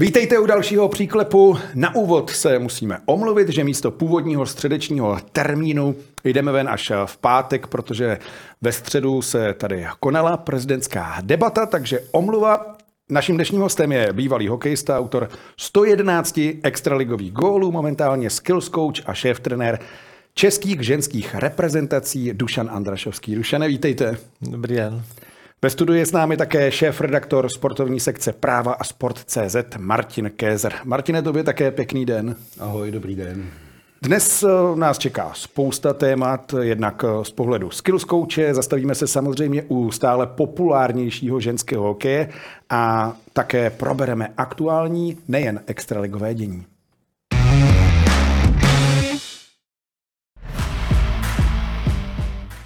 [0.00, 1.56] Vítejte u dalšího příklepu.
[1.74, 7.66] Na úvod se musíme omluvit, že místo původního středečního termínu jdeme ven až v pátek,
[7.66, 8.18] protože
[8.60, 12.76] ve středu se tady konala prezidentská debata, takže omluva.
[13.10, 19.40] Naším dnešním hostem je bývalý hokejista, autor 111 extraligových gólů, momentálně skills coach a šéf
[19.40, 19.78] trenér
[20.34, 23.34] českých ženských reprezentací Dušan Andrašovský.
[23.34, 24.16] Dušane, vítejte.
[24.42, 25.02] Dobrý den.
[25.62, 30.74] Ve studiu je s námi také šéf-redaktor sportovní sekce Práva a Sport.cz Martin Kézer.
[30.84, 32.36] Martine, tobě také pěkný den.
[32.58, 33.50] Ahoj, dobrý den.
[34.02, 39.62] Dnes eh, nás čeká spousta témat, jednak eh, z pohledu skills coache, zastavíme se samozřejmě
[39.68, 42.28] u stále populárnějšího ženského hokeje
[42.70, 46.66] a také probereme aktuální, nejen extraligové dění.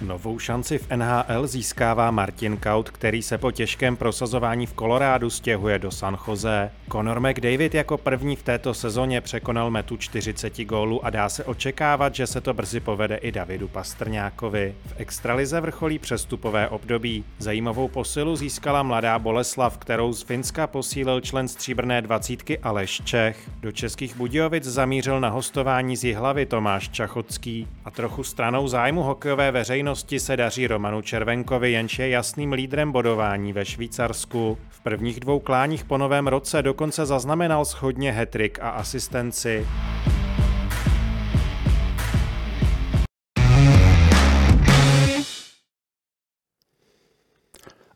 [0.07, 5.79] Novou šanci v NHL získává Martin Kaut, který se po těžkém prosazování v Kolorádu stěhuje
[5.79, 6.71] do San Jose.
[6.91, 12.15] Conor McDavid jako první v této sezóně překonal metu 40 gólů a dá se očekávat,
[12.15, 14.75] že se to brzy povede i Davidu Pastrňákovi.
[14.85, 17.23] V extralize vrcholí přestupové období.
[17.37, 23.49] Zajímavou posilu získala mladá Boleslav, kterou z Finska posílil člen stříbrné dvacítky Aleš Čech.
[23.59, 29.51] Do českých Budějovic zamířil na hostování z Jihlavy Tomáš Čachocký a trochu stranou zájmu hokejové
[29.51, 34.57] veřejnosti minulosti se daří Romanu Červenkovi, jenž je jasným lídrem bodování ve Švýcarsku.
[34.69, 39.67] V prvních dvou kláních po novém roce dokonce zaznamenal schodně hetrik a asistenci.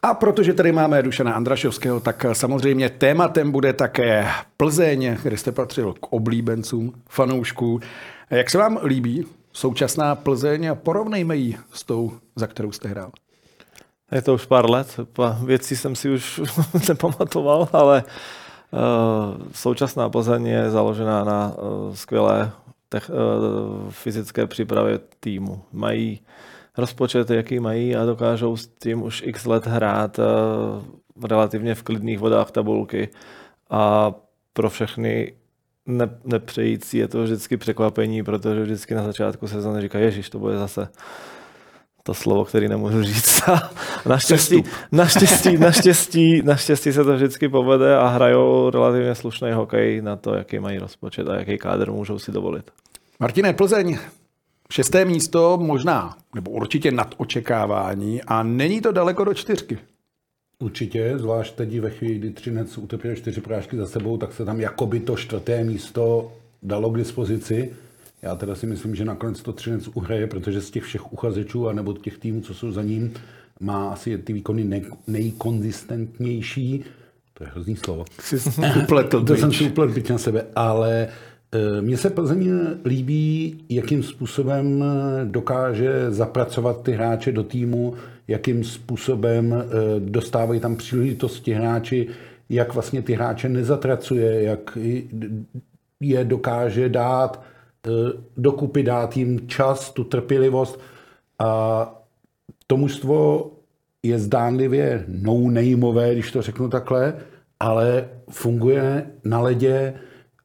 [0.01, 4.27] A protože tady máme Dušana Andrašovského, tak samozřejmě tématem bude také
[4.57, 7.79] Plzeň, kde jste patřil k oblíbencům, fanoušků.
[8.29, 13.11] Jak se vám líbí současná Plzeň a porovnejme ji s tou, za kterou jste hrál.
[14.11, 14.99] Je to už pár let,
[15.43, 16.41] věcí jsem si už
[16.89, 18.03] nepamatoval, ale
[18.71, 22.51] uh, současná Plzeň je založená na uh, skvělé
[22.89, 25.61] tech, uh, fyzické přípravě týmu.
[25.71, 26.19] Mají
[26.77, 30.19] rozpočet, jaký mají a dokážou s tím už x let hrát
[31.23, 33.09] relativně v klidných vodách tabulky
[33.69, 34.13] a
[34.53, 35.33] pro všechny
[35.89, 40.57] ne, nepřející, je to vždycky překvapení, protože vždycky na začátku sezóny říká, ježiš, to bude
[40.57, 40.87] zase
[42.03, 43.41] to slovo, který nemůžu říct.
[44.05, 50.33] naštěstí, naštěstí, naštěstí, naštěstí se to vždycky povede a hrajou relativně slušný hokej na to,
[50.33, 52.71] jaký mají rozpočet a jaký kádr můžou si dovolit.
[53.19, 53.97] Martine, Plzeň,
[54.71, 59.77] šesté místo možná, nebo určitě nad očekávání a není to daleko do čtyřky.
[60.63, 64.61] Určitě, zvlášť teď ve chvíli, kdy Třinec utrpěl čtyři porážky za sebou, tak se tam
[64.61, 66.31] jakoby to čtvrté místo
[66.63, 67.71] dalo k dispozici.
[68.21, 71.93] Já teda si myslím, že nakonec to Třinec uhraje, protože z těch všech uchazečů, anebo
[71.93, 73.13] těch týmů, co jsou za ním,
[73.59, 76.83] má asi ty výkony ne- nejkonzistentnější.
[77.33, 78.05] To je hrozný slovo.
[78.83, 81.07] upletl to jsem si upletl byť na sebe, ale
[81.81, 82.51] mně se Plzeň
[82.85, 84.83] líbí, jakým způsobem
[85.23, 87.93] dokáže zapracovat ty hráče do týmu,
[88.29, 89.65] jakým způsobem eh,
[89.99, 92.07] dostávají tam příležitosti hráči,
[92.49, 94.77] jak vlastně ty hráče nezatracuje, jak
[95.99, 97.43] je dokáže dát
[97.87, 97.89] eh,
[98.37, 100.79] dokupy, dát jim čas, tu trpělivost.
[101.39, 102.01] A
[102.67, 103.51] to mužstvo
[104.03, 107.13] je zdánlivě no-nameové, když to řeknu takhle,
[107.59, 109.93] ale funguje na ledě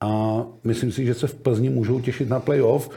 [0.04, 2.90] a myslím si, že se v Plzni můžou těšit na playoff.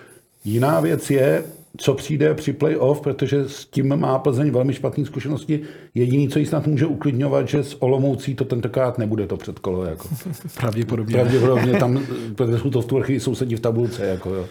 [0.46, 1.44] Jiná věc je,
[1.78, 5.62] co přijde při playoff, protože s tím má Plzeň velmi špatné zkušenosti.
[5.96, 9.86] Jediný, co jí snad může uklidňovat, že s Olomoucí to tentokrát nebude to předkolo.
[9.86, 10.08] Jako.
[10.58, 11.14] Pravděpodobně.
[11.14, 14.06] Pravděpodobně tam, protože jsou to v tu chvíli sousedí v tabulce.
[14.06, 14.46] Jako, jo.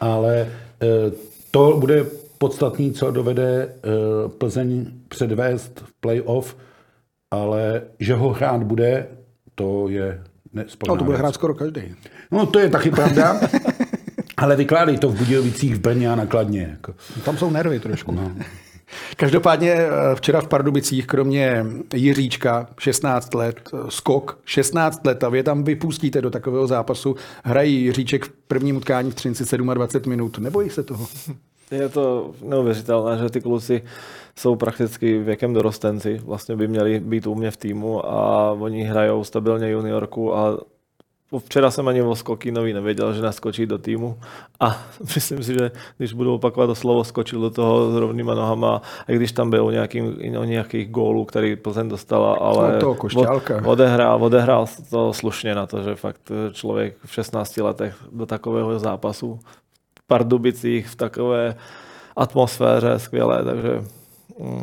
[0.00, 0.48] Ale e,
[1.50, 2.06] to bude
[2.38, 3.68] podstatný, co dovede e,
[4.28, 6.56] Plzeň předvést v playoff,
[7.30, 9.06] ale že ho hrát bude,
[9.54, 10.22] to je
[10.52, 11.82] No, to bude hrát skoro každý.
[12.30, 13.40] No, to je taky pravda.
[14.36, 16.68] Ale vykládej to v Budějovicích, v Brně a nakladně.
[16.70, 16.94] Jako.
[17.24, 18.12] Tam jsou nervy trošku.
[18.12, 18.32] No.
[19.16, 25.42] Každopádně eh, včera v Pardubicích, kromě Jiříčka, 16 let, eh, skok, 16 let a vy
[25.42, 30.38] tam vypustíte do takového zápasu, hrají Jiříček v prvním utkání v Třinci 27 minut.
[30.38, 31.06] Nebojí se toho?
[31.70, 33.82] Je to neuvěřitelné, že ty kluci
[34.38, 39.24] jsou prakticky věkem dorostenci, vlastně by měli být u mě v týmu a oni hrajou
[39.24, 40.58] stabilně juniorku a
[41.38, 44.18] Včera jsem ani o Skokinovi nevěděl, že naskočí do týmu
[44.60, 44.82] a
[45.14, 49.16] myslím si, že když budu opakovat to slovo, skočil do toho s rovnýma nohama, i
[49.16, 50.02] když tam byl nějaký,
[50.38, 55.82] o nějakých gólů, který Plzeň dostala, ale no od, odehrál, odehrál to slušně na to,
[55.82, 59.40] že fakt člověk v 16 letech do takového zápasu
[59.98, 61.54] v Pardubicích v takové
[62.16, 63.97] atmosféře skvělé, takže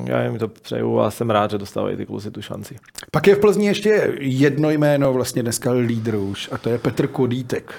[0.06, 2.76] já jim to přeju a jsem rád, že dostávají ty kluci tu šanci.
[3.12, 7.08] Pak je v Plzni ještě jedno jméno vlastně dneska lídr už a to je Petr
[7.08, 7.74] Kodítek.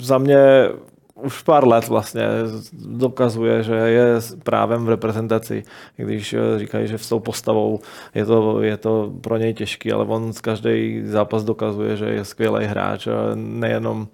[0.00, 0.68] Za mě
[1.14, 2.22] už pár let vlastně
[2.72, 4.06] dokazuje, že je
[4.42, 5.62] právem v reprezentaci.
[5.96, 7.80] Když eh, říkají, že s tou postavou
[8.14, 12.24] je to, je to pro něj těžký, ale on z každý zápas dokazuje, že je
[12.24, 13.08] skvělý hráč.
[13.34, 14.08] Nejenom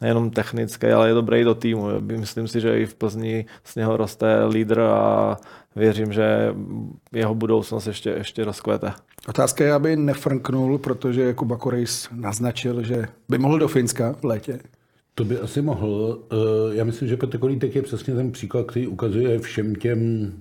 [0.00, 1.86] nejenom technický, ale je dobrý do týmu.
[2.00, 5.36] Myslím si, že i v Plzni z něho roste lídr a
[5.76, 6.54] věřím, že
[7.12, 8.92] jeho budoucnost ještě, ještě rozkvete.
[9.28, 14.58] Otázka je, aby nefrnknul, protože Kuba Korejs naznačil, že by mohl do Finska v létě.
[15.14, 16.18] To by asi mohl.
[16.32, 16.36] Eh,
[16.76, 20.32] já myslím, že Petr Kolítek je přesně ten příklad, který ukazuje všem těm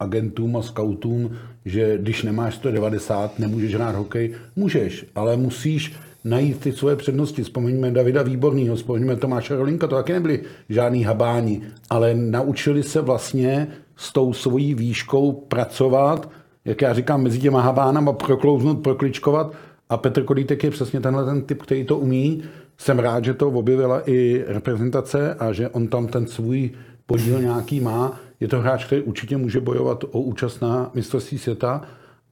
[0.00, 4.34] agentům a scoutům, že když nemáš 190, nemůžeš hrát hokej.
[4.56, 5.94] Můžeš, ale musíš
[6.26, 7.42] najít ty svoje přednosti.
[7.42, 13.68] Vzpomeňme Davida Výborného, vzpomeňme Tomáše Rolinka, to taky nebyli žádný habáni, ale naučili se vlastně
[13.96, 16.30] s tou svojí výškou pracovat,
[16.64, 19.54] jak já říkám, mezi těma habánama proklouznout, prokličkovat
[19.88, 22.42] a Petr Kodítek je přesně tenhle ten typ, který to umí.
[22.78, 26.70] Jsem rád, že to objevila i reprezentace a že on tam ten svůj
[27.06, 28.20] podíl nějaký má.
[28.40, 31.82] Je to hráč, který určitě může bojovat o účast na mistrovství světa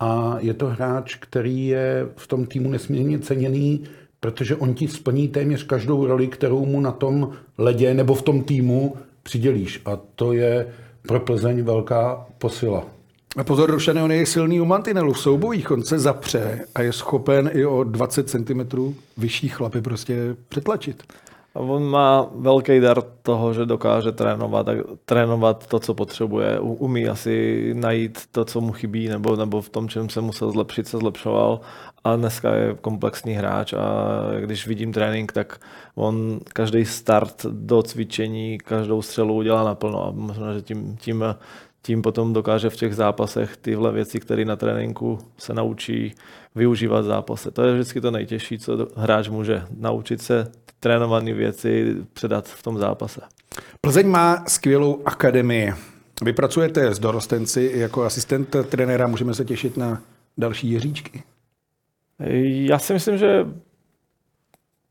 [0.04, 3.84] a je to hráč, který je v tom týmu nesmírně ceněný,
[4.20, 8.42] protože on ti splní téměř každou roli, kterou mu na tom ledě nebo v tom
[8.42, 9.82] týmu přidělíš.
[9.84, 10.66] A to je
[11.08, 12.84] pro Plzeň velká posila.
[13.36, 16.92] A pozor, Rošane, on je silný u mantinelu v soubojích, on se zapře a je
[16.92, 21.02] schopen i o 20 cm vyšší chlapy prostě přetlačit.
[21.54, 24.66] On má velký dar toho, že dokáže trénovat,
[25.04, 26.60] trénovat to, co potřebuje.
[26.60, 30.88] Umí asi najít to, co mu chybí, nebo, nebo v tom, čem se musel zlepšit,
[30.88, 31.60] se zlepšoval.
[32.04, 33.78] A dneska je komplexní hráč a
[34.40, 35.60] když vidím trénink, tak
[35.94, 41.24] on každý start do cvičení, každou střelu udělá naplno a možná, že tím, tím
[41.86, 46.14] tím potom dokáže v těch zápasech tyhle věci, které na tréninku se naučí
[46.54, 47.50] využívat v zápase.
[47.50, 52.78] To je vždycky to nejtěžší, co hráč může naučit se trénované věci předat v tom
[52.78, 53.20] zápase.
[53.80, 55.72] Plzeň má skvělou akademii.
[56.22, 60.02] Vy pracujete s dorostenci jako asistent trenéra, můžeme se těšit na
[60.38, 61.22] další Jiříčky?
[62.68, 63.46] Já si myslím, že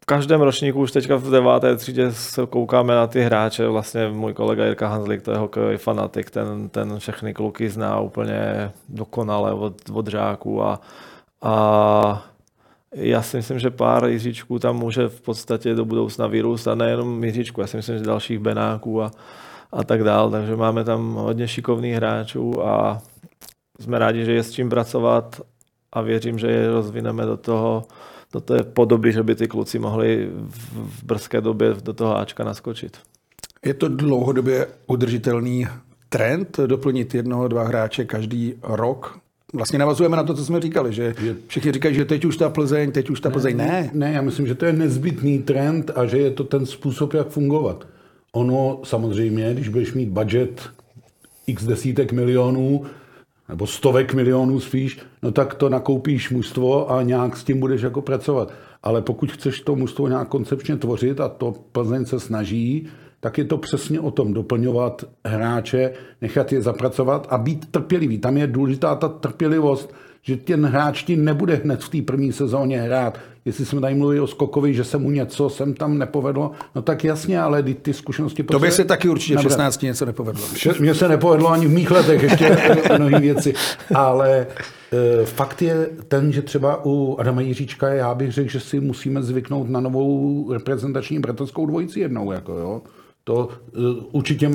[0.04, 3.68] v každém ročníku už teďka v deváté třídě se koukáme na ty hráče.
[3.68, 8.71] Vlastně můj kolega Jirka Hanzlik, to je hokejový fanatik, ten, ten všechny kluky zná úplně
[8.89, 10.81] dokonale od, od žáků a,
[11.43, 12.25] a
[12.95, 17.23] já si myslím, že pár Jiříčků tam může v podstatě do budoucna vyrůst a nejenom
[17.23, 19.11] Jiříčku, já si myslím, že dalších Benáků a,
[19.71, 23.01] a tak dál, takže máme tam hodně šikovných hráčů a
[23.79, 25.41] jsme rádi, že je s čím pracovat
[25.91, 27.83] a věřím, že je rozvineme do toho,
[28.33, 30.29] do té podoby, že by ty kluci mohli
[30.71, 32.97] v brzké době do toho Ačka naskočit.
[33.65, 35.67] Je to dlouhodobě udržitelný
[36.09, 39.22] trend doplnit jednoho, dva hráče každý rok?
[39.53, 41.15] Vlastně navazujeme na to, co jsme říkali, že
[41.47, 43.57] všichni říkají, že teď už ta Plzeň, teď už ta Plzeň.
[43.57, 43.89] Ne.
[43.94, 47.27] Ne, já myslím, že to je nezbytný trend a že je to ten způsob, jak
[47.27, 47.88] fungovat.
[48.31, 50.69] Ono samozřejmě, když budeš mít budget
[51.47, 52.83] x desítek milionů,
[53.50, 58.01] nebo stovek milionů spíš, no tak to nakoupíš mužstvo a nějak s tím budeš jako
[58.01, 58.53] pracovat.
[58.83, 62.88] Ale pokud chceš to mužstvo nějak koncepčně tvořit, a to Plzeň se snaží,
[63.24, 68.18] tak je to přesně o tom doplňovat hráče, nechat je zapracovat a být trpělivý.
[68.18, 72.82] Tam je důležitá ta trpělivost, že ten hráč ti nebude hned v té první sezóně
[72.82, 73.20] hrát.
[73.46, 77.03] Jestli jsme tady mluvili o Skokovi, že se mu něco sem tam nepovedlo, no tak
[77.03, 78.44] jasně, ale ty, ty zkušenosti...
[78.44, 80.44] To by se taky určitě v 16 něco nepovedlo.
[80.80, 82.58] Mně se nepovedlo ani v mých letech ještě
[82.98, 83.53] mnohé věci,
[83.96, 84.48] ale
[84.92, 89.24] e, fakt je ten, že třeba u Adama Jiříčka já bych řekl, že si musíme
[89.24, 92.32] zvyknout na novou reprezentační bratrskou dvojici jednou.
[92.32, 92.82] Jako, jo.
[93.24, 93.80] To e,
[94.12, 94.51] určitě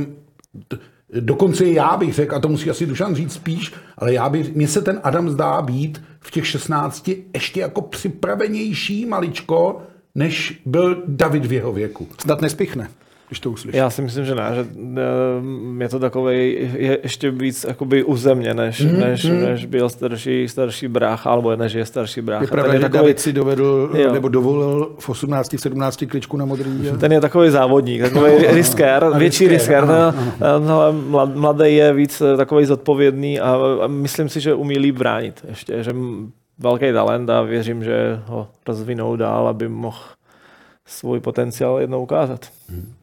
[1.21, 4.69] Dokonce já bych řekl, a to musí asi Dušan říct spíš, ale já bych, mně
[4.69, 9.83] se ten Adam zdá být v těch 16 ještě jako připravenější maličko,
[10.15, 12.09] než byl David v jeho věku.
[12.21, 12.89] Snad nespichne
[13.29, 13.79] když to uslyšíš.
[13.79, 14.67] Já si myslím, že ne, že
[14.97, 19.43] eh, je to takový je ještě víc jakoby u země, než, mm, než, mm.
[19.43, 22.45] než byl starší, starší brácha, alebo než je starší brácha.
[22.45, 24.13] Je pravda, že takový, David si dovedl, jo.
[24.13, 26.85] nebo dovolil v 18, v 17 kličku na modrý.
[26.85, 26.93] Je?
[26.93, 29.87] Ten je takový závodník, takový riskér, větší riskér.
[29.87, 30.15] No,
[30.59, 30.93] no,
[31.35, 35.83] mladý je víc eh, takový zodpovědný a, a myslím si, že umí líp bránit ještě,
[35.83, 35.93] že
[36.59, 39.99] velký talent a věřím, že ho rozvinou dál, aby mohl
[40.87, 42.47] svůj potenciál jednou ukázat.
[42.69, 42.98] Hmm.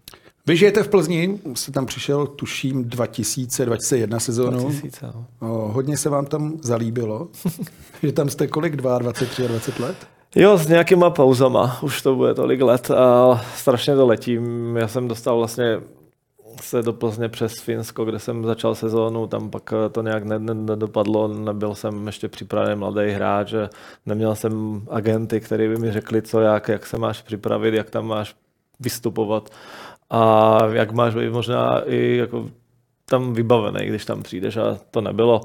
[0.48, 4.60] Vy žijete v Plzni, jste tam přišel, tuším, 2000, 2001 sezónu.
[4.60, 5.25] 2000, no.
[5.40, 7.28] o, hodně se vám tam zalíbilo,
[8.04, 9.96] že tam jste kolik, 22, 23 let?
[10.36, 14.75] Jo, s nějakýma pauzama, už to bude tolik let a strašně to letím.
[14.78, 15.80] Já jsem dostal vlastně
[16.62, 21.75] se do Plzně přes Finsko, kde jsem začal sezónu, tam pak to nějak nedopadlo, nebyl
[21.75, 23.54] jsem ještě připravený mladý hráč,
[24.06, 28.08] neměl jsem agenty, kteří by mi řekli, co jak, jak se máš připravit, jak tam
[28.08, 28.36] máš
[28.80, 29.50] vystupovat
[30.10, 32.50] a jak máš možná i jako
[33.06, 35.42] tam vybavený, když tam přijdeš a to nebylo.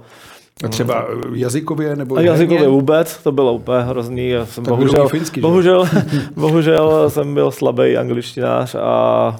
[0.65, 4.29] A třeba jazykově nebo A jazykově vůbec, to bylo úplně hrozný.
[4.29, 5.43] Já jsem Tak bohužel, finsky, že?
[5.43, 5.89] bohužel,
[6.37, 9.37] bohužel jsem byl slabý angličtinář a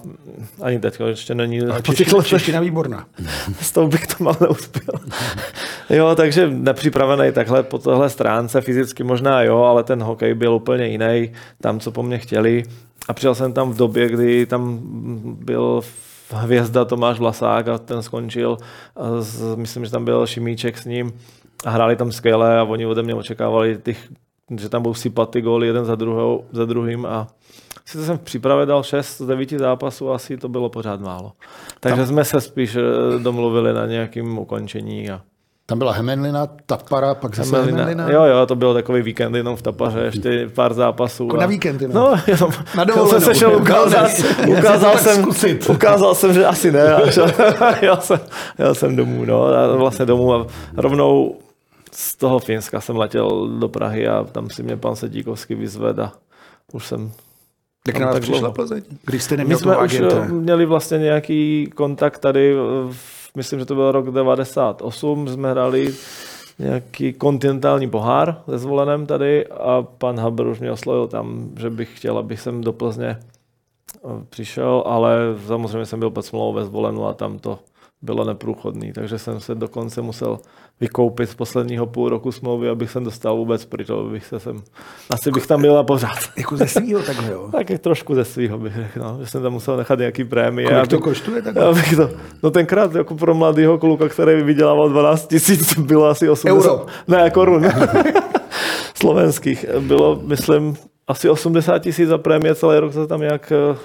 [0.63, 3.07] ani teď ještě není těch čeština, čeština výborná.
[3.61, 4.95] S tou bych to mal neuspěl.
[5.91, 10.87] jo, takže nepřipravený takhle po tohle stránce, fyzicky možná jo, ale ten hokej byl úplně
[10.87, 12.63] jiný, tam, co po mně chtěli.
[13.09, 14.79] A přijel jsem tam v době, kdy tam
[15.25, 15.81] byl
[16.33, 18.57] hvězda Tomáš Vlasák a ten skončil.
[19.19, 21.13] Z, myslím, že tam byl Šimíček s ním
[21.65, 24.09] a hráli tam skvěle a oni ode mě očekávali, těch,
[24.57, 27.27] že tam budou sypat ty góly jeden za, druhou, za druhým a
[27.91, 31.33] Sice jsem v přípravě dal 6 z 9 zápasů, asi to bylo pořád málo.
[31.81, 32.07] Takže tam...
[32.07, 32.83] jsme se spíš eh,
[33.19, 35.11] domluvili na nějakém ukončení.
[35.11, 35.23] A...
[35.71, 37.79] Tam byla Hemenlina, Tapara, pak zase Hemelina.
[37.79, 38.11] Hemenlina.
[38.11, 41.25] Jo, jo, to byl takový víkend jenom v Tapaře, ještě pár zápasů.
[41.25, 41.95] Jako na víkend jenom.
[41.97, 43.21] No, jenom, Na jsem dovolenou.
[43.21, 44.11] se šel ukázat,
[44.59, 45.25] ukázal, tak jsem,
[45.71, 46.95] ukázal jsem, že asi ne.
[46.95, 47.27] A šel,
[47.83, 48.21] jel, jsem,
[48.59, 50.47] jel jsem domů, no, a vlastně domů a
[50.77, 51.37] rovnou
[51.93, 56.13] z toho Finska jsem letěl do Prahy a tam si mě pan Sedíkovský vyzvedl a
[56.73, 57.13] už jsem
[57.87, 58.51] Jak Tam na vás tak přišla.
[58.51, 58.83] Plzeň?
[59.07, 60.25] Když jste my neměl jsme toho už agenta.
[60.25, 62.55] eh, měli vlastně nějaký kontakt tady,
[62.91, 65.95] v- myslím, že to byl rok 98, jsme hráli
[66.59, 71.97] nějaký kontinentální pohár se zvolenem tady a pan Haber už mě oslovil tam, že bych
[71.97, 73.99] chtěl, abych sem do Plzně eh,
[74.31, 77.59] přišel, ale samozřejmě jsem byl pod smlouvou ve zvolenu a tam to
[78.03, 80.39] bylo neprůchodný, takže jsem se dokonce musel
[80.81, 84.63] vykoupit z posledního půl roku smlouvy, abych sem dostal vůbec pryč, abych se sem,
[85.11, 86.19] asi bych tam byl na pořád.
[86.37, 87.49] Jako ze svýho takhle, jo.
[87.53, 90.69] Tak trošku ze svého bych řekl, no, že jsem tam musel nechat nějaký prémie.
[90.69, 91.65] Kolik to koštuje takhle?
[91.65, 92.11] abych to,
[92.43, 96.53] no tenkrát jako pro mladého kluka, který vydělával 12 tisíc, bylo asi 80.
[96.53, 96.87] Euro.
[97.09, 97.69] Ne, korun.
[98.95, 99.67] Slovenských.
[99.81, 100.77] Bylo, myslím,
[101.09, 103.77] asi 80 tisíc za prémie, celý rok se tam nějak eh,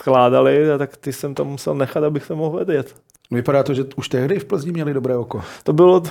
[0.00, 2.94] skládali, a tak ty jsem tam musel nechat, abych se mohl odjet.
[3.32, 5.42] Vypadá to, že už tehdy v Plzni měli dobré oko.
[5.64, 6.02] To bylo,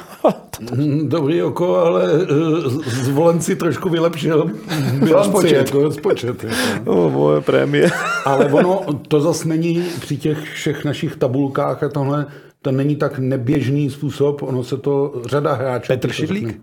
[0.75, 2.69] Hm, Dobrý oko, ale eh,
[3.03, 4.45] zvolenci trošku vylepšil
[4.99, 5.57] bilanci, Rozpočet.
[5.57, 6.43] jako rozpočet.
[6.43, 6.55] Jako.
[6.85, 7.89] no, moje prémie.
[8.25, 12.25] Ale ono, to zase není při těch všech našich tabulkách a tohle,
[12.61, 15.87] to není tak neběžný způsob, ono se to řada hráčů...
[15.87, 16.61] Petr Šidlík?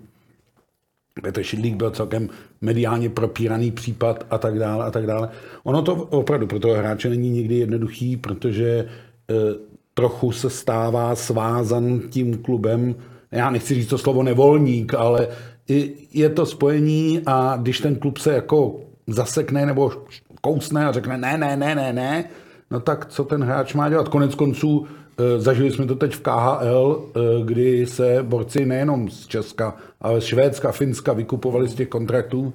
[1.23, 2.28] Petr Šidlík byl celkem
[2.61, 5.28] mediálně propíraný případ a tak dále a tak dále.
[5.64, 8.87] Ono to opravdu pro toho hráče není nikdy jednoduchý, protože e,
[9.94, 12.94] trochu se stává svázan tím klubem.
[13.30, 15.28] Já nechci říct to slovo nevolník, ale
[16.12, 19.92] je to spojení a když ten klub se jako zasekne nebo
[20.40, 22.25] kousne a řekne ne, ne, ne, ne, ne,
[22.70, 24.08] no tak co ten hráč má dělat?
[24.08, 24.87] Konec konců
[25.38, 30.25] zažili jsme to teď v KHL, e, kdy se borci nejenom z Česka, ale z
[30.25, 32.52] Švédska, Finska vykupovali z těch kontraktů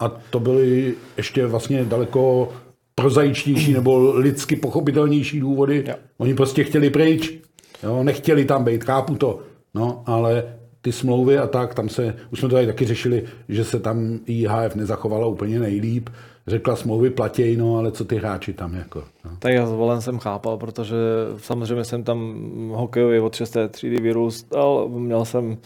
[0.00, 2.48] a to byly ještě vlastně daleko
[2.94, 5.84] prozaičtější nebo lidsky pochopitelnější důvody.
[5.88, 5.94] Jo.
[6.18, 7.38] Oni prostě chtěli pryč,
[7.82, 9.40] jo, nechtěli tam být, chápu to,
[9.74, 10.44] no, ale
[10.80, 14.18] ty smlouvy a tak, tam se, už jsme to tady taky řešili, že se tam
[14.26, 16.10] IHF nezachovala úplně nejlíp,
[16.46, 19.30] řekla smlouvy platěj, no, ale co ty hráči tam jako, no.
[19.38, 20.96] Tak já zvolen jsem chápal, protože
[21.36, 22.38] samozřejmě jsem tam
[22.74, 23.56] hokejově od 6.
[23.70, 25.58] třídy vyrůstal, měl jsem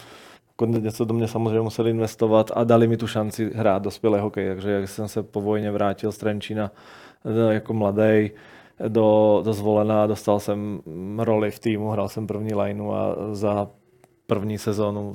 [0.49, 4.47] jako něco do mě samozřejmě museli investovat a dali mi tu šanci hrát dospělý hokej,
[4.47, 6.71] takže jak jsem se po vojně vrátil z Trenčína
[7.25, 8.31] eh, jako mladý
[8.87, 10.81] do, do zvolena, dostal jsem
[11.17, 13.67] roli v týmu, hrál jsem první lineu a za
[14.27, 15.13] první sezónu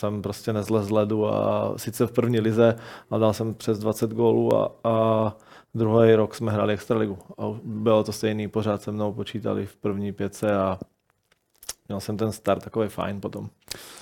[0.00, 2.76] jsem prostě nezlez z ledu a sice v první lize
[3.10, 5.36] a dal jsem přes 20 gólů a, a
[5.74, 10.12] druhý rok jsme hráli extraligu a bylo to stejný, pořád se mnou počítali v první
[10.12, 10.78] pětce a
[11.88, 13.48] měl jsem ten start takový fajn potom.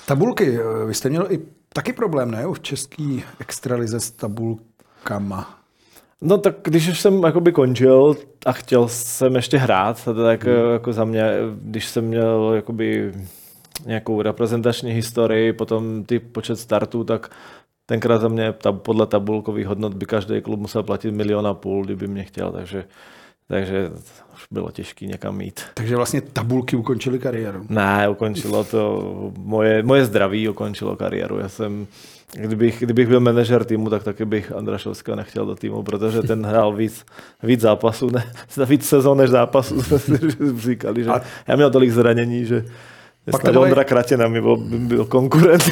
[0.07, 1.39] Tabulky, eh, vy jste měl i
[1.69, 2.45] taky problém, ne?
[2.53, 5.59] V český extralize s tabulkama.
[6.21, 10.73] No tak když už jsem jakoby končil a chtěl jsem ještě hrát, tak hmm.
[10.73, 13.13] jako za mě, když jsem měl jakoby
[13.87, 17.31] nějakou reprezentační historii, potom ty počet startů, tak
[17.87, 21.85] tenkrát za mě ta, podle tabulkových hodnot by každý klub musel platit milion a půl,
[21.85, 22.85] kdyby mě chtěl, takže,
[23.49, 23.91] takže
[24.35, 25.61] už bylo těžké někam jít.
[25.75, 27.67] Takže vlastně tabulky ukončily kariéru.
[27.69, 31.39] Ne, ukončilo to, moje, moje zdraví ukončilo kariéru.
[31.39, 31.87] Já jsem,
[32.35, 36.73] kdybych, kdybych byl manažer týmu, tak taky bych Andrašovského nechtěl do týmu, protože ten hrál
[36.73, 37.07] víc,
[37.43, 38.33] víc zápasů, ne,
[38.67, 40.17] víc sezon než zápasů, jsme si
[40.57, 41.11] říkali, že
[41.47, 42.65] já měl tolik zranění, že
[43.31, 45.63] Pak bylo- Ondra Kratěna mi byl, byl konkurent.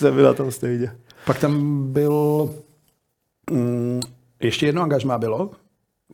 [0.22, 0.92] na tom stejně.
[1.26, 2.48] Pak tam byl...
[3.50, 4.00] Mm,
[4.42, 5.50] ještě jedno angažmá bylo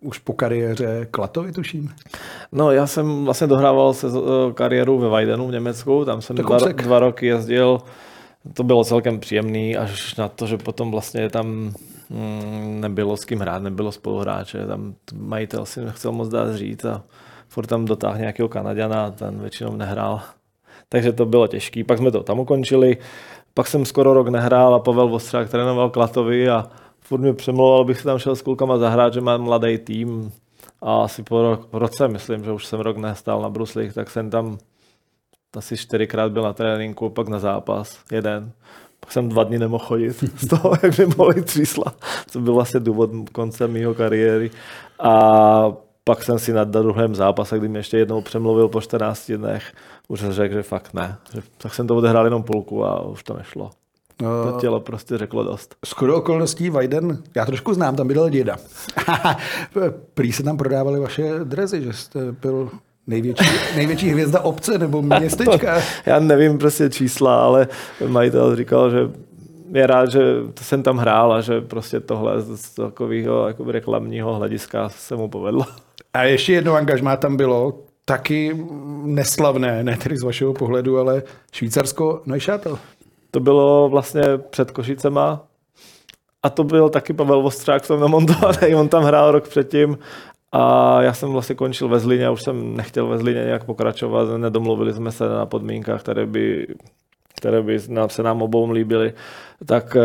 [0.02, 1.94] už po kariéře Klatovi, tuším.
[2.52, 4.06] No, já jsem vlastně dohrával se
[4.54, 7.78] kariéru ve Weidenu v Německu, tam jsem dva, dva roky jezdil,
[8.54, 11.72] to bylo celkem příjemný, až na to, že potom vlastně tam
[12.10, 17.02] mm, nebylo s kým hrát, nebylo spoluhráče, tam majitel si nechcel moc dát říct a
[17.52, 20.21] furt tam dotáhl nějakého Kanaděna, ten většinou nehrál.
[20.88, 21.85] Takže to bylo těžké.
[21.85, 22.97] Pak jsme to tam ukončili,
[23.54, 26.66] pak jsem skoro rok nehrál a Pavel Vostřák trénoval Klatovi a
[27.00, 30.32] furt mě přemlouval, abych si tam šel s klukama zahrát, že mám mladý tým.
[30.82, 34.30] A asi po ro- roce, myslím, že už jsem rok nestál na bruslích, tak jsem
[34.30, 34.59] tam
[35.56, 38.52] asi čtyřikrát byl na tréninku, pak na zápas, jeden.
[39.00, 41.85] Pak jsem dva dny nemohl chodit z toho, jak mi mohli třísla.
[42.32, 44.50] To byl vlastně důvod konce mého kariéry.
[45.00, 45.73] A
[46.04, 49.73] pak jsem si na druhém zápase, kdy mě ještě jednou přemluvil po 14 dnech,
[50.09, 51.16] už řekl, že fakt ne.
[51.35, 53.71] Že, tak jsem to odehrál jenom půlku a už to nešlo.
[54.16, 55.75] To tělo prostě řeklo dost.
[55.85, 58.56] Skoro okolností Vajden, já trošku znám, tam bydlel děda.
[60.14, 62.71] Prý se tam prodávaly vaše drezy, že jste byl
[63.06, 63.44] největší,
[63.76, 65.80] největší hvězda obce nebo městečka.
[66.06, 67.68] já nevím prostě čísla, ale
[68.06, 68.99] majitel říkal, že
[69.72, 70.20] je rád, že
[70.60, 75.64] jsem tam hrál a že prostě tohle z takového jako reklamního hlediska se mu povedlo.
[76.14, 77.74] A ještě jedno angažmá tam bylo,
[78.04, 78.66] taky
[79.02, 82.78] neslavné, ne tedy z vašeho pohledu, ale Švýcarsko Neuchâtel.
[83.30, 85.44] To bylo vlastně před Košicema
[86.42, 89.98] a to byl taky Pavel Vostřák jsem namontovaný, on tam hrál rok předtím
[90.52, 94.92] a já jsem vlastně končil ve Zlíně, už jsem nechtěl ve Zlíně nějak pokračovat, nedomluvili
[94.92, 96.66] jsme se na podmínkách, které by,
[97.36, 99.12] které by se nám obou líbily,
[99.66, 100.02] tak eh,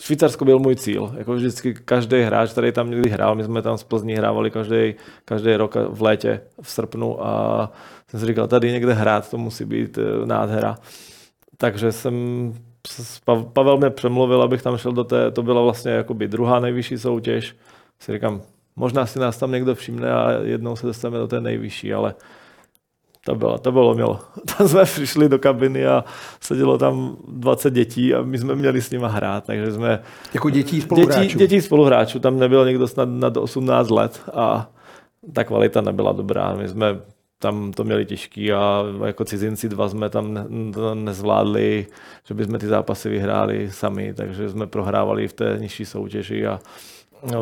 [0.00, 1.14] Švýcarsko byl můj cíl.
[1.18, 4.94] Jako vždycky každý hráč, který tam někdy hrál, my jsme tam z Plzní hrávali každý,
[5.24, 7.72] každý rok v létě, v srpnu a
[8.08, 10.76] jsem si říkal, tady někde hrát, to musí být eh, nádhera.
[11.56, 12.54] Takže jsem
[13.52, 17.56] Pavel mě přemluvil, abych tam šel do té, to byla vlastně jakoby druhá nejvyšší soutěž.
[18.00, 18.42] Si říkám,
[18.76, 22.14] možná si nás tam někdo všimne a jednou se dostaneme do té nejvyšší, ale
[23.24, 24.20] to bylo, to bylo mělo.
[24.58, 26.04] Tam jsme přišli do kabiny a
[26.40, 30.02] sedělo tam 20 dětí a my jsme měli s nimi hrát, takže jsme...
[30.34, 31.22] Jako dětí spoluhráčů?
[31.22, 34.70] Dětí, dětí spoluhráčů, tam nebyl někdo snad nad 18 let a
[35.32, 36.54] ta kvalita nebyla dobrá.
[36.54, 37.00] My jsme
[37.38, 40.38] tam to měli těžký a jako cizinci dva jsme tam
[40.94, 41.86] nezvládli,
[42.28, 46.60] že bychom ty zápasy vyhráli sami, takže jsme prohrávali v té nižší soutěži a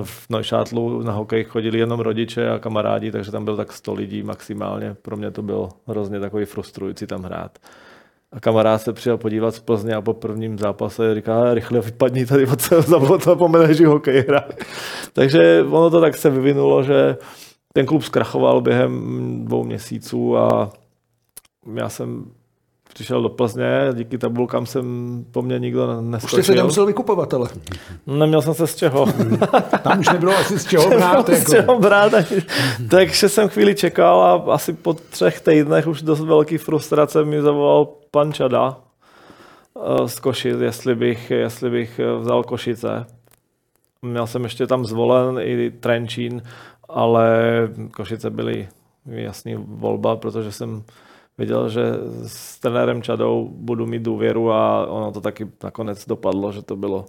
[0.03, 4.23] v Neuchâtlu na hokej chodili jenom rodiče a kamarádi, takže tam byl tak 100 lidí
[4.23, 4.97] maximálně.
[5.03, 7.59] Pro mě to bylo hrozně takový frustrující tam hrát.
[8.33, 12.47] A kamarád se přijel podívat z Plzně a po prvním zápase říká, rychle vypadni tady
[13.11, 14.55] od zapomeneš hokej hrát.
[15.13, 17.17] takže ono to tak se vyvinulo, že
[17.73, 20.71] ten klub zkrachoval během dvou měsíců a
[21.75, 22.25] já jsem
[22.95, 24.85] přišel do Plzně, díky tabulkám jsem
[25.31, 26.39] po mně nikdo neskočil.
[26.39, 27.49] Už jste se nemusel vykupovat, ale.
[28.07, 29.07] Neměl jsem se z čeho.
[29.83, 31.29] Tam už nebylo asi z čeho brát.
[31.29, 31.41] Jako.
[31.41, 32.13] Z čeho brát.
[32.91, 37.89] Takže jsem chvíli čekal a asi po třech týdnech už dost velký frustrace mi zavolal
[38.11, 38.77] pan Čada
[39.77, 43.07] eh, z Košic, jestli bych, jestli bych vzal Košice.
[44.03, 46.43] Měl jsem ještě tam zvolen i Trenčín,
[46.89, 47.33] ale
[47.91, 48.69] Košice byly
[49.07, 50.83] jasný volba, protože jsem
[51.39, 51.83] věděl, že
[52.27, 57.07] s trenérem Čadou budu mít důvěru a ono to taky nakonec dopadlo, že to bylo,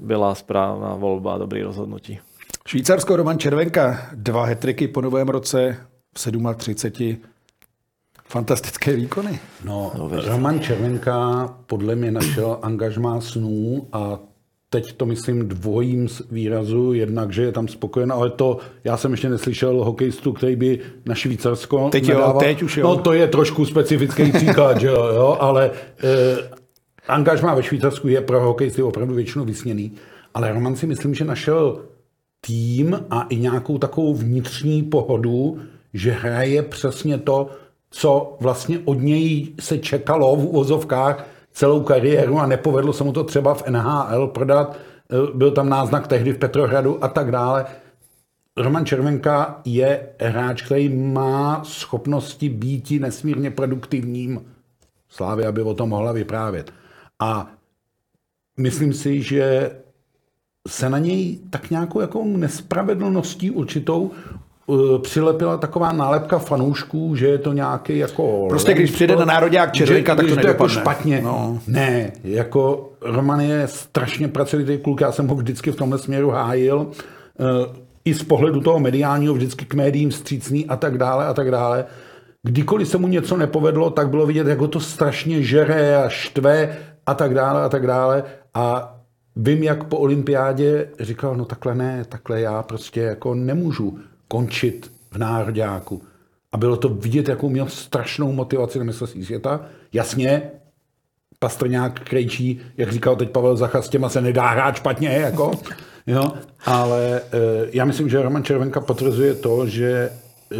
[0.00, 2.18] byla správná volba, dobrý rozhodnutí.
[2.66, 5.76] Švýcarsko Roman Červenka, dva hetriky po novém roce
[6.18, 7.16] v 37.
[8.28, 9.40] Fantastické výkony.
[9.64, 14.18] No, Roman Červenka podle mě našel angažmá snů a
[14.70, 19.10] teď to myslím dvojím z výrazu, jednak, že je tam spokojen, ale to, já jsem
[19.10, 22.34] ještě neslyšel hokejistu, který by na Švýcarsko teď nedával.
[22.34, 22.86] Jo, teď už jo.
[22.86, 25.70] No to je trošku specifický příklad, že jo, jo ale
[26.04, 26.36] eh,
[27.08, 29.92] angažmá ve Švýcarsku je pro hokejisty opravdu většinou vysněný,
[30.34, 31.80] ale Roman si myslím, že našel
[32.40, 35.58] tým a i nějakou takovou vnitřní pohodu,
[35.94, 37.50] že hraje přesně to,
[37.90, 41.26] co vlastně od něj se čekalo v úvozovkách,
[41.56, 44.76] celou kariéru a nepovedlo se mu to třeba v NHL prodat.
[44.76, 47.66] Eh, byl tam náznak tehdy v Petrohradu a tak dále.
[48.56, 54.52] Roman Červenka je hráč, který má schopnosti být nesmírně produktivním.
[55.08, 56.72] Slávě, aby o tom mohla vyprávět.
[57.18, 57.50] A
[58.56, 59.70] myslím si, že
[60.68, 64.10] se na něj tak nějakou jako nespravedlností určitou
[65.02, 68.46] přilepila taková nálepka fanoušků, že je to nějaký jako...
[68.48, 71.20] Prostě když přijde na národák Červenka, tak to, to jako špatně.
[71.24, 71.58] No.
[71.66, 76.86] Ne, jako Roman je strašně pracovitý kluk, já jsem ho vždycky v tomhle směru hájil.
[77.40, 81.50] Eh, I z pohledu toho mediálního vždycky k médiím střícný a tak dále a tak
[81.50, 81.84] dále.
[82.42, 86.76] Kdykoliv se mu něco nepovedlo, tak bylo vidět, jak ho to strašně žere a štve
[87.06, 88.24] a tak dále a tak dále.
[88.54, 88.94] A
[89.36, 95.18] vím, jak po olympiádě říkal, no takhle ne, takhle já prostě jako nemůžu končit v
[95.18, 96.02] nároďáku.
[96.52, 99.66] A bylo to vidět, jakou měl strašnou motivaci na mistrovství světa.
[99.92, 100.50] Jasně,
[101.38, 105.50] Pastrňák krejčí, jak říkal teď Pavel Zacha, s těma se nedá hrát špatně, jako,
[106.06, 106.32] jo,
[106.64, 107.22] ale e,
[107.72, 110.10] já myslím, že Roman Červenka potvrzuje to, že e,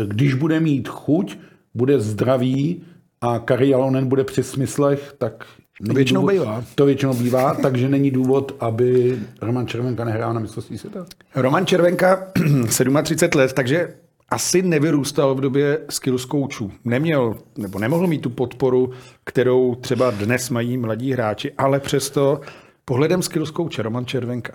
[0.07, 1.39] když bude mít chuť,
[1.75, 2.83] bude zdravý
[3.21, 5.45] a Kari Jalonen bude při smyslech, tak
[5.87, 6.65] to většinou důvod, bývá.
[6.75, 11.07] To většinou bývá, takže není důvod, aby Roman Červenka nehrál na mistrovství světa.
[11.35, 12.29] Roman Červenka,
[12.67, 13.95] 37 let, takže
[14.29, 16.73] asi nevyrůstal v době skills coachů.
[16.85, 18.91] Neměl, nebo nemohl mít tu podporu,
[19.25, 22.41] kterou třeba dnes mají mladí hráči, ale přesto
[22.85, 24.53] pohledem skills coache Roman Červenka.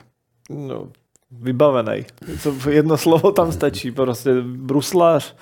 [0.49, 0.87] No,
[1.31, 2.05] vybavený.
[2.69, 3.91] Jedno slovo tam stačí.
[3.91, 5.35] Prostě bruslář,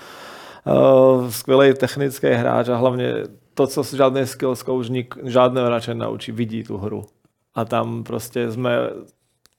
[0.66, 3.14] uh, skvělý technický hráč a hlavně
[3.60, 7.06] to, co žádný skills coach nik, žádného hráče naučí, vidí tu hru.
[7.56, 8.90] A tam prostě jsme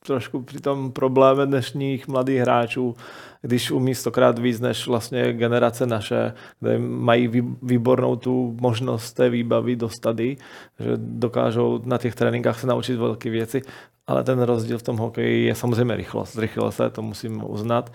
[0.07, 2.97] trošku při tom probléme dnešních mladých hráčů,
[3.43, 7.29] když umí stokrát víc než vlastně generace naše, kde mají
[7.63, 13.63] výbornou tu možnost té výbavy dostat, že dokážou na těch tréninkách se naučit velké věci,
[14.07, 16.39] ale ten rozdíl v tom hokeji je samozřejmě rychlost.
[16.39, 17.93] Rychlost se, to musím uznat,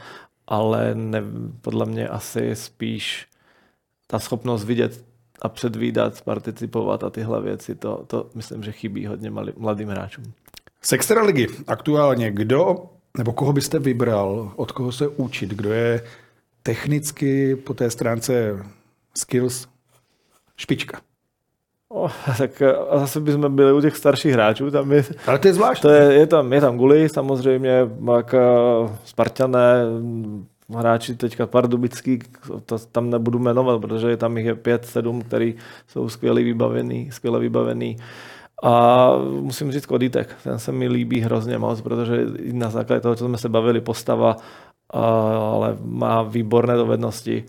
[0.47, 1.23] ale ne,
[1.61, 3.27] podle mě asi spíš
[4.07, 9.31] ta schopnost vidět a předvídat, participovat a tyhle věci, to, to myslím, že chybí hodně
[9.57, 10.33] mladým hráčům.
[10.81, 12.85] Z extraligy aktuálně kdo
[13.17, 16.01] nebo koho byste vybral, od koho se učit, kdo je
[16.63, 18.65] technicky po té stránce
[19.17, 19.67] skills
[20.57, 21.01] špička?
[21.89, 24.71] Oh, tak eh, zase bychom byli u těch starších hráčů.
[24.71, 25.81] Tam je, Ale to je zvláštní.
[25.81, 28.39] To je, je, tam, je tam Guli samozřejmě, jak eh,
[29.05, 29.75] Spartané,
[30.69, 32.19] hráči teďka Pardubický,
[32.65, 35.55] to tam nebudu jmenovat, protože tam jich je pět, sedm, který
[35.87, 37.97] jsou skvěle vybavený, skvěle vybavený.
[38.63, 43.25] A musím říct Koditek, ten se mi líbí hrozně moc, protože na základě toho, co
[43.25, 44.35] jsme se bavili, postava,
[44.89, 47.45] ale má výborné dovednosti.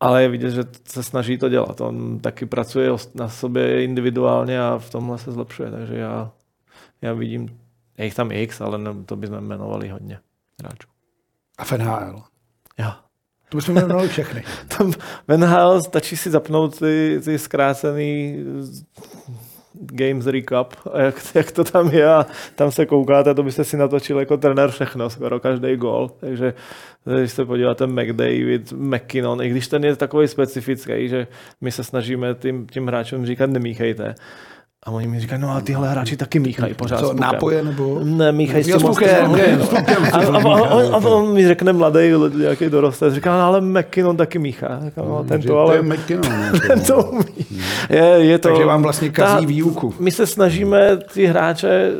[0.00, 1.80] Ale je vidět, že se snaží to dělat.
[1.80, 5.70] On taky pracuje na sobě individuálně a v tomhle se zlepšuje.
[5.70, 6.32] Takže já,
[7.02, 7.48] já vidím,
[7.98, 10.18] je jich tam x, ale to bychom jmenovali hodně
[10.60, 10.93] hráčů.
[11.58, 12.22] A FNHL.
[12.78, 12.92] Jo.
[13.48, 14.44] To bychom jmenovali všechny.
[14.78, 14.92] Tam
[15.28, 18.38] v NHL stačí si zapnout ty, ty zkrácený
[19.74, 24.18] Games Recap, jak, jak to tam je a tam se koukáte, to byste si natočil
[24.18, 26.10] jako trenér všechno, skoro každý gol.
[26.20, 26.54] Takže
[27.18, 31.26] když se podíváte McDavid, McKinnon, i když ten je takový specifický, že
[31.60, 34.14] my se snažíme tím, tím hráčům říkat nemíchejte,
[34.84, 38.00] a oni mi říkají, no a tyhle hráči taky míchají pořád Co, nápoje nebo?
[38.04, 41.98] Ne, míchají s tím A, a, a, a, on mi řekne mladý,
[42.38, 44.80] nějaký dorost, říká, no, ale McKinnon taky míchá.
[44.84, 45.82] Říkám, no, ten to, ale...
[45.82, 46.32] McKinnon,
[46.66, 47.46] ten to umí.
[47.90, 49.94] Je, je to, Takže vám vlastně kazí ta, výuku.
[49.98, 51.90] My se snažíme ty hráče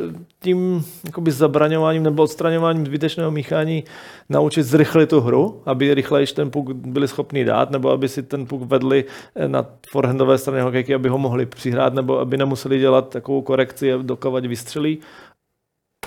[0.45, 3.83] tím jakoby zabraňováním nebo odstraňováním zbytečného míchání
[4.29, 8.45] naučit zrychlit tu hru, aby rychleji ten puk byli schopni dát, nebo aby si ten
[8.45, 9.05] puk vedli
[9.35, 13.91] eh, na forehandové straně hokejky, aby ho mohli přihrát, nebo aby nemuseli dělat takovou korekci,
[14.01, 14.99] dokovat vystřelí.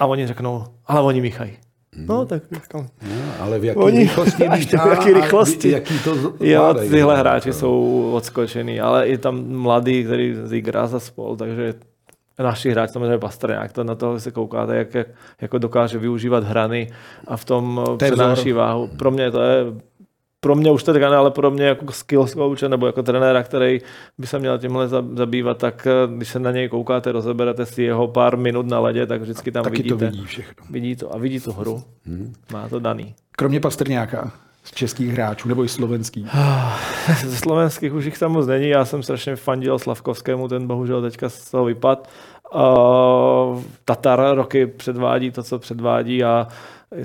[0.01, 1.57] A oni řeknou, ale oni míchají.
[1.97, 2.43] No, tak
[2.75, 2.87] no,
[3.41, 5.71] ale v jaký oni, rychlosti míchá, v jaký rychlosti.
[5.71, 11.37] Jaký to jo, tyhle hráči jsou odskočený, ale i tam mladý, který zígrá za spol,
[11.37, 11.75] takže
[12.43, 15.07] naši hráč, samozřejmě Pastrňák, to na toho se koukáte, jak, jak
[15.41, 16.91] jako dokáže využívat hrany
[17.27, 18.91] a v tom eh, přenáší váhu.
[18.99, 19.65] Pro mě to je
[20.41, 23.79] pro mě už to ne, ale pro mě jako skills coach nebo jako trenéra, který
[24.19, 28.09] by se měl tímhle zabývat, tak eh, když se na něj koukáte, rozeberete si jeho
[28.09, 29.97] pár minut na ledě, tak vždycky tam Taky vidíte.
[29.97, 30.67] to vidí všechno.
[30.71, 31.83] Vidí to a vidí tu hru.
[32.07, 32.33] Hmm.
[32.53, 33.15] Má to daný.
[33.37, 34.33] Kromě Pastrňáka
[34.73, 36.27] českých hráčů nebo i slovenských?
[37.27, 38.69] Ze slovenských už jich tam moc není.
[38.69, 42.09] Já jsem strašně fandil Slavkovskému, ten bohužel teďka z toho vypad.
[42.55, 46.49] Uh, Tatar roky předvádí to, co předvádí a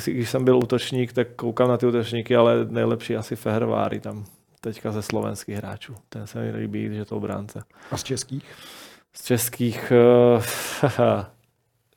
[0.05, 4.25] když jsem byl útočník, tak koukám na ty útočníky, ale nejlepší asi Fehrváry tam
[4.61, 5.95] teďka ze slovenských hráčů.
[6.09, 7.63] Ten se mi líbí, že to obránce.
[7.91, 8.43] A z českých?
[9.13, 9.93] Z českých,
[10.35, 10.43] uh,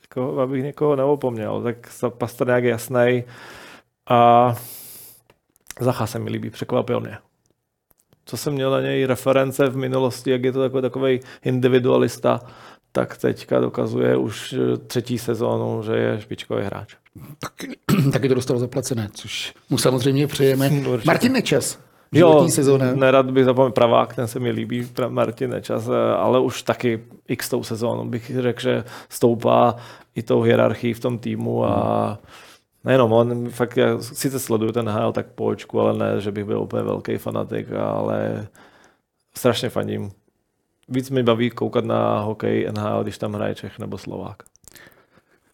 [0.02, 1.76] jako, abych někoho neopomněl, tak
[2.18, 3.24] Pastrňák je jasný
[4.10, 4.54] a
[5.80, 7.18] Zacha se mi líbí, překvapil mě.
[8.24, 12.40] Co jsem měl na něj reference v minulosti, jak je to takový, takový individualista,
[12.92, 14.54] tak teďka dokazuje už
[14.86, 16.94] třetí sezónu, že je špičkový hráč.
[17.38, 17.76] Taky,
[18.12, 20.70] taky to dostal zaplacené, což mu samozřejmě přejeme.
[20.88, 21.06] Určitě.
[21.06, 21.78] Martin Nečas.
[22.12, 22.94] Jo, sezóna.
[22.94, 27.62] nerad bych zapomněl pravák, ten se mi líbí, Martin Nečas, ale už taky x tou
[27.62, 29.76] sezónou bych řekl, že stoupá
[30.14, 32.16] i tou hierarchii v tom týmu a hmm
[32.86, 36.44] nejenom on, fakt já sice sleduju ten HL tak po očku, ale ne, že bych
[36.44, 38.46] byl úplně velký fanatik, ale
[39.36, 40.10] strašně fandím.
[40.88, 44.36] Víc mi baví koukat na hokej NHL, když tam hraje Čech nebo Slovák.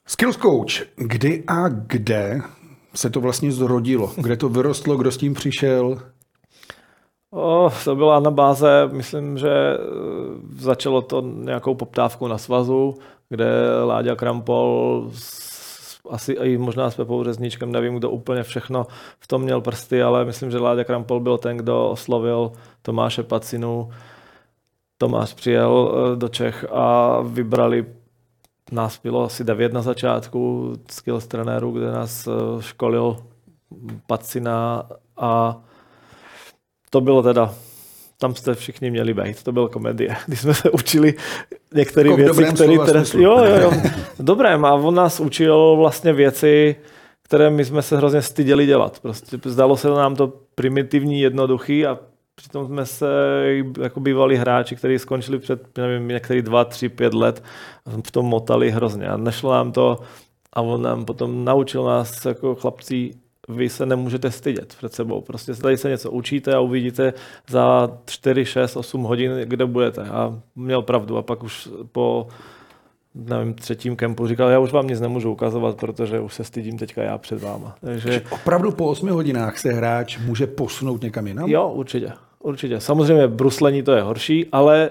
[0.07, 2.41] Skills coach, kdy a kde
[2.95, 4.13] se to vlastně zrodilo?
[4.17, 6.03] Kde to vyrostlo, kdo s tím přišel?
[7.31, 9.79] O, to byla na báze, myslím, že eh,
[10.59, 12.95] začalo to nějakou poptávkou na svazu,
[13.29, 13.47] kde
[13.85, 15.11] Láďa Krampol
[16.11, 18.87] asi i možná s Pepou Řezničkem, nevím, kdo úplně všechno
[19.21, 23.91] v tom měl prsty, ale myslím, že Láďa Krampol byl ten, kdo oslovil Tomáše Pacinu.
[24.99, 27.87] Tomáš přijel eh, do Čech a vybrali
[28.73, 33.17] nás bylo asi devět na začátku skills trenérů, kde nás eh, školil
[34.07, 34.83] Pacina
[35.17, 35.63] a
[36.91, 37.55] to bylo teda
[38.23, 39.43] tam jste všichni měli být.
[39.43, 41.15] To byla komedie, když jsme se učili
[41.75, 42.79] některé jako věci, které...
[42.79, 43.03] Které...
[43.15, 43.73] Jo, jo, jo.
[44.21, 44.65] Dobrém.
[44.65, 46.77] A on nás učil vlastně věci,
[47.23, 49.01] které my jsme se hrozně styděli dělat.
[49.01, 51.99] Prostě zdalo se nám to primitivní, jednoduchý a
[52.35, 53.07] přitom jsme se
[53.83, 57.43] jako bývali hráči, kteří skončili před, nevím, některý dva, tři, pět let
[58.07, 59.99] v tom motali hrozně a nešlo nám to
[60.53, 63.11] a on nám potom naučil nás jako chlapci
[63.53, 65.21] vy se nemůžete stydět před sebou.
[65.21, 67.13] Prostě tady se něco učíte a uvidíte
[67.49, 70.03] za 4, 6, 8 hodin, kde budete.
[70.03, 71.17] A měl pravdu.
[71.17, 72.27] A pak už po
[73.15, 77.03] nevím, třetím kempu říkal, já už vám nic nemůžu ukazovat, protože už se stydím teďka
[77.03, 77.77] já před váma.
[77.81, 78.23] Takže...
[78.31, 81.49] Opravdu po 8 hodinách se hráč může posunout někam jinam?
[81.49, 82.13] Jo, určitě.
[82.39, 82.81] Určitě.
[82.81, 84.91] Samozřejmě bruslení to je horší, ale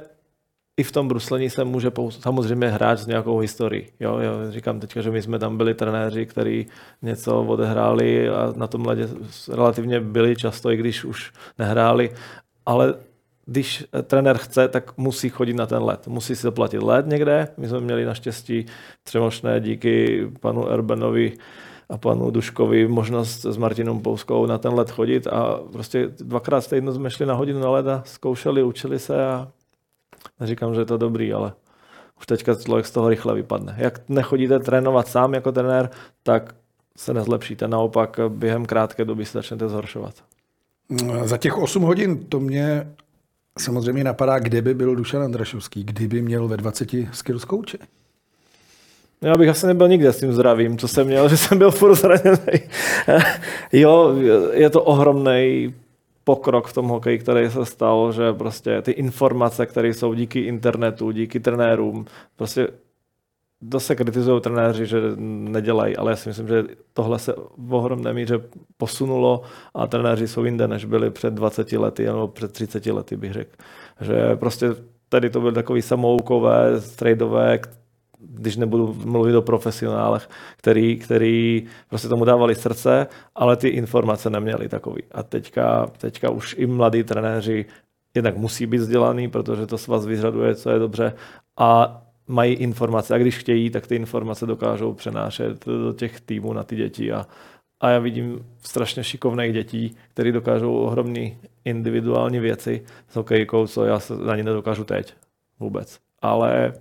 [0.82, 3.88] i v tom bruslení se může pous- samozřejmě hrát s nějakou historií.
[4.00, 6.68] Jo, jo, říkám teďka, že my jsme tam byli trenéři, kteří
[7.02, 9.10] něco odehráli a na tom ledě
[9.50, 12.10] relativně byli často, i když už nehráli,
[12.66, 12.94] ale
[13.46, 16.08] když trenér chce, tak musí chodit na ten led.
[16.08, 17.48] Musí si zaplatit led někde.
[17.58, 18.66] My jsme měli naštěstí
[19.04, 21.34] třemošné díky panu Erbenovi
[21.90, 26.94] a panu Duškovi možnost s Martinou Pouskou na ten let chodit a prostě dvakrát týdnu
[26.94, 29.48] jsme šli na hodinu na led a zkoušeli, učili se a
[30.42, 31.54] Neříkám, že je to dobrý, ale
[32.20, 33.76] už teďka člověk z toho rychle vypadne.
[33.78, 35.90] Jak nechodíte trénovat sám jako trenér,
[36.24, 36.56] tak
[36.98, 37.68] se nezlepšíte.
[37.68, 40.16] Naopak během krátké doby se začnete zhoršovat.
[41.24, 42.94] Za těch 8 hodin to mě
[43.60, 47.78] samozřejmě napadá, kde by byl Dušan Andrašovský, kdyby měl ve 20 skills coache.
[49.22, 51.96] Já bych asi nebyl nikde s tím zdravím, co jsem měl, že jsem byl furt
[51.96, 52.60] zraněný.
[53.74, 54.16] jo,
[54.54, 55.74] je to ohromný
[56.24, 61.12] pokrok v tom hokeji, který se stal, že prostě ty informace, které jsou díky internetu,
[61.12, 62.06] díky trenérům,
[62.36, 62.68] prostě
[63.70, 68.14] to se kritizují trenéři, že nedělají, ale já si myslím, že tohle se v ohromné
[68.14, 68.40] míře
[68.78, 69.42] posunulo
[69.74, 73.52] a trenéři jsou jinde, než byli před 20 lety nebo před 30 lety, bych řekl.
[74.02, 74.68] Že prostě
[75.10, 77.60] tady to byly takový samoukové, strejdové,
[78.22, 84.70] když nebudu mluvit o profesionálech, který, který prostě tomu dávali srdce, ale ty informace neměli
[84.70, 85.04] takový.
[85.12, 87.66] A teďka, teďka už i mladí trenéři
[88.16, 91.14] jednak musí být vzdělaný, protože to svaz vyřaduje, co je dobře,
[91.58, 93.16] a mají informace.
[93.16, 97.12] A když chtějí, tak ty informace dokážou přenášet do těch týmů na ty děti.
[97.12, 97.26] A,
[97.80, 101.32] a já vidím strašně šikovných dětí, které dokážou ohromné
[101.66, 105.14] individuální věci s hokejkou, co já se na ně nedokážu teď
[105.60, 106.00] vůbec.
[106.22, 106.74] Ale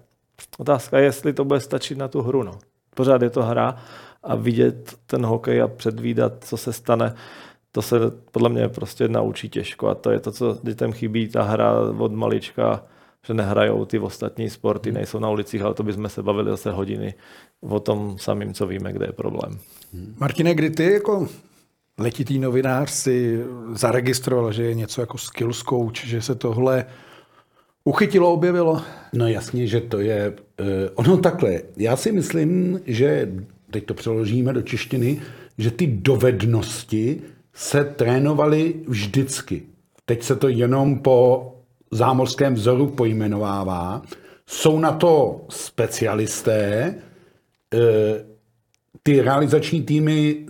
[0.59, 2.42] Otázka je, jestli to bude stačit na tu hru.
[2.42, 2.59] No.
[2.94, 3.76] Pořád je to hra
[4.22, 7.14] a vidět ten hokej a předvídat, co se stane,
[7.72, 7.96] to se
[8.33, 12.12] podle mě prostě naučí těžko a to je to, co dětem chybí, ta hra od
[12.12, 12.85] malička,
[13.26, 17.14] že nehrajou ty ostatní sporty, nejsou na ulicích, ale to bychom se bavili zase hodiny
[17.61, 19.59] o tom samým, co víme, kde je problém.
[20.20, 21.29] Martine, kdy ty jako
[21.98, 26.87] letitý novinář si zaregistroval, že je něco jako skills coach, že se tohle
[27.90, 28.83] uchytilo, objevilo?
[29.12, 30.31] No jasně, že to je...
[30.31, 33.33] Uh, ono takhle, já si myslím, že,
[33.70, 35.20] teď to přeložíme do češtiny,
[35.59, 37.20] že ty dovednosti
[37.55, 39.62] se trénovaly vždycky.
[40.05, 41.46] Teď se to jenom po
[41.90, 44.03] zámořském vzoru pojmenovává.
[44.46, 46.94] Jsou na to specialisté,
[47.74, 47.81] uh,
[49.03, 50.46] ty realizační týmy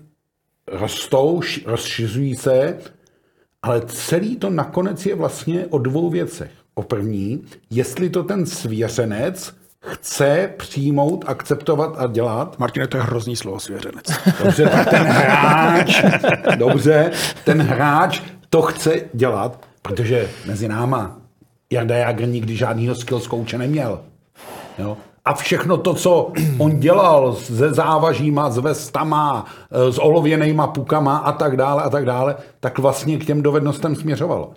[0.67, 2.79] rostou, rozšiřují se,
[3.63, 9.55] ale celý to nakonec je vlastně o dvou věcech o první, jestli to ten svěřenec
[9.81, 12.59] chce přijmout, akceptovat a dělat.
[12.59, 14.07] Martine, to je hrozný slovo svěřenec.
[14.45, 16.03] Dobře, tak ten hráč,
[16.57, 17.11] dobře,
[17.45, 21.17] ten hráč to chce dělat, protože mezi náma
[21.73, 24.01] Jarda Jagr nikdy žádnýho skills kouče neměl.
[24.79, 24.97] Jo?
[25.25, 31.57] A všechno to, co on dělal se závažíma, s vestama, s olověnejma pukama a tak
[31.57, 34.53] dále a tak dále, tak vlastně k těm dovednostem směřovalo.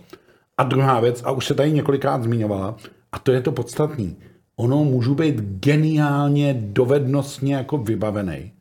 [0.58, 2.76] A druhá věc, a už se tady několikrát zmiňovala,
[3.12, 4.18] a to je to podstatný.
[4.56, 8.52] Ono můžu být geniálně dovednostně jako vybavený.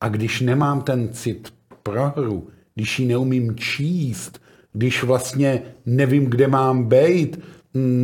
[0.00, 4.40] A když nemám ten cit pro hru, když ji neumím číst,
[4.72, 7.40] když vlastně nevím, kde mám být,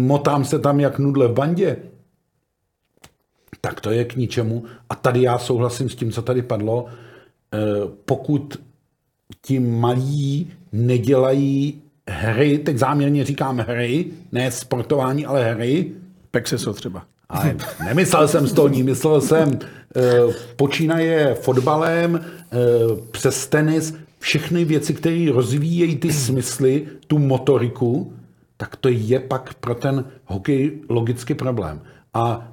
[0.00, 1.76] motám se tam jak nudle v bandě,
[3.60, 4.64] tak to je k ničemu.
[4.88, 6.86] A tady já souhlasím s tím, co tady padlo.
[6.86, 7.58] Eh,
[8.04, 8.62] pokud
[9.42, 15.92] ti malí nedělají hry, teď záměrně říkám hry, ne sportování, ale hry,
[16.30, 17.04] Pexeso třeba.
[17.28, 25.28] ale nemyslel jsem stolní, myslel jsem uh, počínaje fotbalem, uh, přes tenis, všechny věci, které
[25.32, 28.12] rozvíjejí ty smysly, tu motoriku,
[28.56, 31.80] tak to je pak pro ten hokej logicky problém.
[32.14, 32.52] A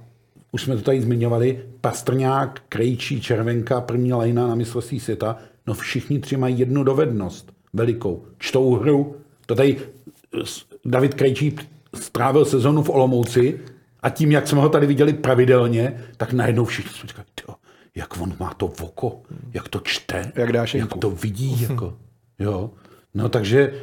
[0.52, 5.38] už jsme to tady zmiňovali, Pastrňák, Krejčí, Červenka, první lajna na mistrovství světa,
[5.68, 8.24] no všichni tři mají jednu dovednost velikou.
[8.38, 9.16] Čtou hru.
[9.45, 10.43] To tady eh,
[10.86, 11.56] David Krejčí
[11.95, 13.60] strávil sezonu v Olomouci
[13.99, 17.56] a tím, jak jsme ho tady viděli pravidelně, tak najednou všichni jsme říkali, "Tyjo,
[17.95, 19.21] jak on má to voko,
[19.53, 21.62] jak to čte, Jak dá jak šejku." to vidí.
[21.62, 21.97] Jako,
[22.39, 22.71] jo.
[23.13, 23.73] No takže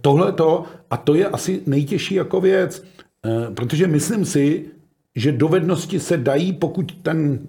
[0.00, 2.84] tohle to, a to je asi nejtěžší jako věc,
[3.26, 4.64] eh, protože myslím si,
[5.16, 7.48] že dovednosti se dají, pokud ten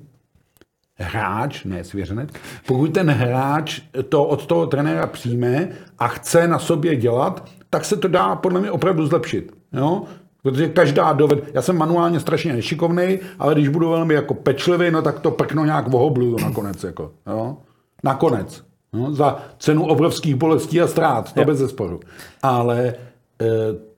[1.00, 2.30] hráč, ne svěřenec,
[2.68, 7.98] pokud ten hráč to od toho trenéra přijme a chce na sobě dělat, tak se
[7.98, 9.52] to dá podle mě opravdu zlepšit.
[9.74, 10.04] Jo?
[10.44, 11.44] Protože každá doved...
[11.54, 15.66] Já jsem manuálně strašně nešikovný, ale když budu velmi jako pečlivý, no tak to prkno
[15.66, 16.84] nějak vohobluju nakonec.
[16.84, 17.58] Jako, jo?
[18.04, 18.64] Nakonec.
[18.94, 22.00] No, za cenu obrovských bolestí a ztrát, to bez zesporu.
[22.44, 22.94] Ale e,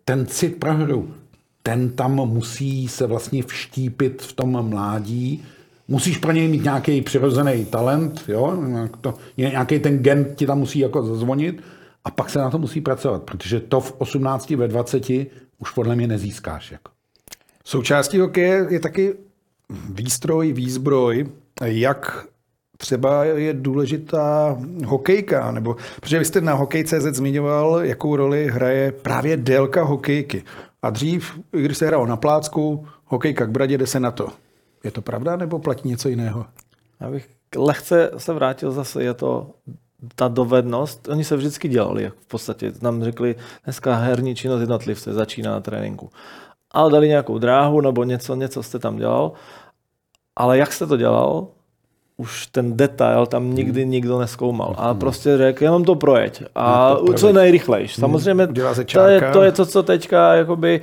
[0.06, 1.14] ten cit pro hru,
[1.64, 5.44] ten tam musí se vlastně vštípit v tom mládí.
[5.88, 8.58] Musíš pro něj mít nějaký přirozený talent, jo?
[9.02, 11.64] To, nějaký ten gen ti tam musí jako zazvonit
[12.06, 15.10] a pak se na to musí pracovat, protože to v 18, ve 20
[15.60, 16.72] už podle mě nezískáš.
[16.72, 16.92] Jako.
[17.66, 19.14] Součástí hokeje je taky
[19.90, 21.30] výstroj, výzbroj,
[21.62, 22.28] jak
[22.78, 29.38] třeba je důležitá hokejka, nebo protože vy jste na Hokej.cz zmiňoval, jakou roli hraje právě
[29.38, 30.44] délka hokejky.
[30.82, 34.28] A dřív, když se hrál na plácku, hokejka k bradě, jde se na to.
[34.84, 36.46] Je to pravda, nebo platí něco jiného?
[37.00, 39.50] Já bych lehce se vrátil zase, je to
[40.16, 45.14] ta dovednost, oni se vždycky dělali, jak v podstatě nám řekli, dneska herní činnost jednotlivce
[45.14, 46.10] začíná na tréninku.
[46.72, 49.32] Ale dali nějakou dráhu nebo něco, něco jste tam dělal,
[50.36, 51.48] ale jak jste to dělal,
[52.18, 54.76] už ten detail tam nikdy nikdo neskoumal.
[54.78, 56.44] A prostě řekl, jenom to projeď.
[56.56, 57.96] A co nejrychlejš.
[57.96, 60.82] Samozřejmě Dělá se to je, to je to, co teďka jakoby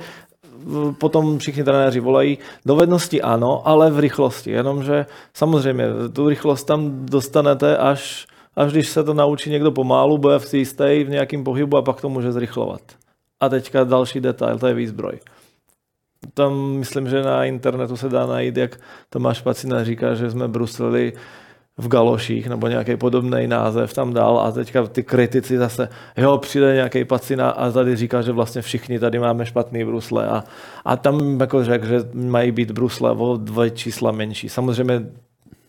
[0.97, 2.37] potom všichni trenéři volají.
[2.65, 4.51] Dovednosti ano, ale v rychlosti.
[4.51, 10.39] Jenomže samozřejmě tu rychlost tam dostanete až, až když se to naučí někdo pomálu, bude
[10.39, 12.81] v jistý v nějakém pohybu a pak to může zrychlovat.
[13.39, 15.19] A teďka další detail, to je výzbroj.
[16.33, 21.13] Tam myslím, že na internetu se dá najít, jak Tomáš Pacina říká, že jsme bruslili
[21.79, 26.73] v galoších nebo nějaký podobný název tam dal a teďka ty kritici zase, jo, přijde
[26.73, 30.43] nějaký pacina a tady říká, že vlastně všichni tady máme špatný brusle a,
[30.85, 34.49] a tam jako řekl, že mají být brusle o dva čísla menší.
[34.49, 35.01] Samozřejmě,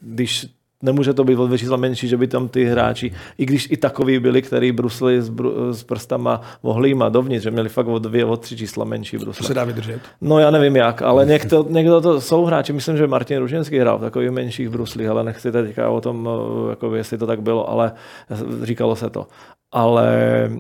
[0.00, 0.46] když
[0.82, 3.76] nemůže to být o dvě čísla menší, že by tam ty hráči, i když i
[3.76, 8.24] takový byli, který brusli s, bru, s prstama ohlýma dovnitř, že měli fakt o dvě,
[8.24, 9.46] o tři čísla menší To brusle.
[9.46, 10.00] se dá vydržet.
[10.20, 13.98] No já nevím jak, ale někdo, někdo to jsou hráči, myslím, že Martin Ruženský hrál
[13.98, 17.70] v takových menších bruslích, ale nechci teďka o tom, eh, jako jestli to tak bylo,
[17.70, 17.92] ale
[18.62, 19.26] říkalo se to.
[19.72, 20.50] Ale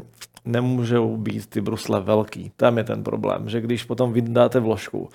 [0.44, 2.52] nemůžou být ty brusle velký.
[2.56, 5.08] Tam je ten problém, že když potom vydáte vložku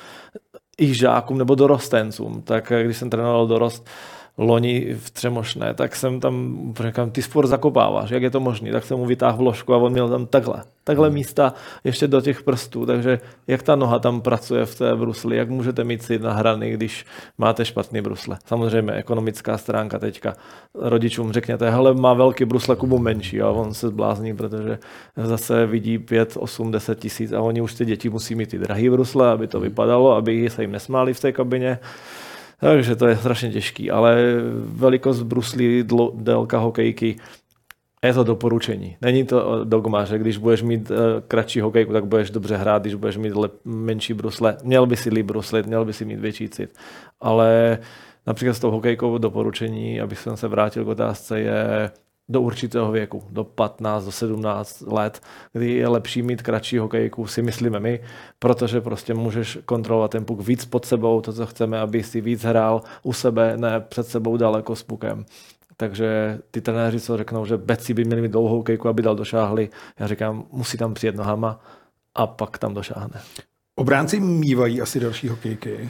[0.81, 3.87] i žákům nebo dorostencům, tak eh, když jsem trénoval dorost,
[4.37, 8.83] loni v Třemošné, tak jsem tam říkám, ty sport zakopáváš, jak je to možné, tak
[8.83, 12.85] jsem mu vytáhl vložku a on měl tam takhle, takhle místa ještě do těch prstů,
[12.85, 16.71] takže jak ta noha tam pracuje v té brusli, jak můžete mít si na hrany,
[16.71, 17.05] když
[17.37, 18.37] máte špatný brusle.
[18.45, 20.33] Samozřejmě ekonomická stránka teďka.
[20.75, 24.79] Rodičům řekněte, hele, má velký brusle, Kubu menší a on se zblázní, protože
[25.15, 28.89] zase vidí 5, 8, 10 tisíc a oni už ty děti musí mít ty drahý
[28.89, 31.79] brusle, aby to vypadalo, aby se jim nesmáli v té kabině.
[32.59, 34.23] Takže to je strašně těžký, ale
[34.55, 37.15] velikost bruslí, délka hokejky,
[38.05, 38.97] je to doporučení.
[39.01, 42.95] Není to dogma, že když budeš mít uh, kratší hokejku, tak budeš dobře hrát, když
[42.95, 44.57] budeš mít lep, menší brusle.
[44.63, 46.77] Měl by si líp bruslit, měl by si mít větší cit.
[47.21, 47.77] Ale
[48.27, 51.91] například s tou hokejkou doporučení, abych se vrátil k otázce, je
[52.29, 55.21] do určitého věku, do 15, do 17 let,
[55.53, 57.99] kdy je lepší mít kratší hokejku, si myslíme my,
[58.39, 62.43] protože prostě můžeš kontrolovat ten puk víc pod sebou, to, co chceme, aby si víc
[62.43, 65.25] hrál u sebe, ne před sebou daleko s pukem.
[65.77, 69.69] Takže ty trenéři, co řeknou, že beci by měli mít dlouhou kejku, aby dal došáhli,
[69.99, 71.59] já říkám, musí tam přijet nohama
[72.15, 73.21] a pak tam došáhne.
[73.75, 75.89] Obránci mývají asi další hokejky.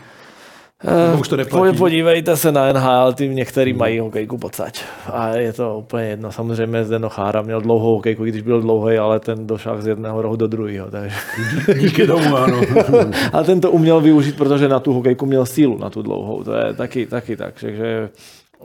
[0.83, 1.77] Nebo už to neplatí?
[1.77, 4.83] Podívejte se na NHL, ty některý mají hokejku pocať.
[5.13, 6.31] A je to úplně jedno.
[6.31, 10.35] Samozřejmě Zdeno Chára měl dlouhou hokejku, když byl dlouhý, ale ten došel z jedného rohu
[10.35, 10.91] do druhého.
[10.91, 11.15] Takže.
[11.79, 12.61] Díky tomu, ano.
[13.33, 16.43] a ten to uměl využít, protože na tu hokejku měl sílu, na tu dlouhou.
[16.43, 17.53] To je taky, taky tak.
[17.61, 18.09] Takže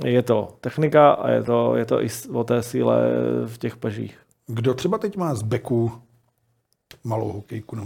[0.05, 2.97] je to technika a je to, je to i o té síle
[3.47, 4.19] v těch pažích.
[4.47, 5.93] Kdo třeba teď má z beku
[7.05, 7.77] malou hokejku?
[7.77, 7.85] No?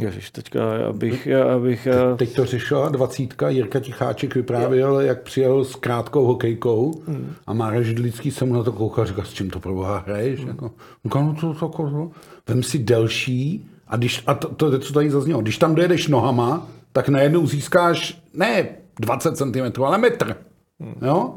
[0.00, 1.28] Ježiš, teďka abych...
[1.54, 5.00] abych Teď to řešila dvacítka, Jirka Ticháček vyprávěl, jo.
[5.00, 7.32] jak přijel s krátkou hokejkou hmm.
[7.46, 9.98] a Mára Židlický se mu na to kouká a říká, s čím to pro boha
[10.06, 10.40] hraješ?
[10.40, 10.48] Hmm.
[10.48, 10.72] Jako,
[11.04, 12.10] no to, to, to, to,
[12.48, 16.68] vem si delší a, když, a to, to, co tady zaznělo, když tam dojedeš nohama,
[16.92, 18.68] tak najednou získáš ne
[19.00, 20.36] 20 cm, ale metr.
[20.80, 20.94] Hmm.
[21.02, 21.34] Jo?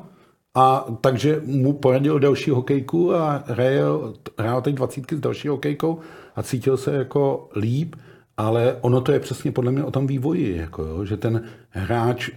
[0.56, 6.00] A takže mu poradil další hokejku a hrál, hrál teď dvacítky s další hokejkou
[6.36, 7.96] a cítil se jako líp,
[8.38, 12.30] ale ono to je přesně podle mě o tom vývoji, jako jo, že ten hráč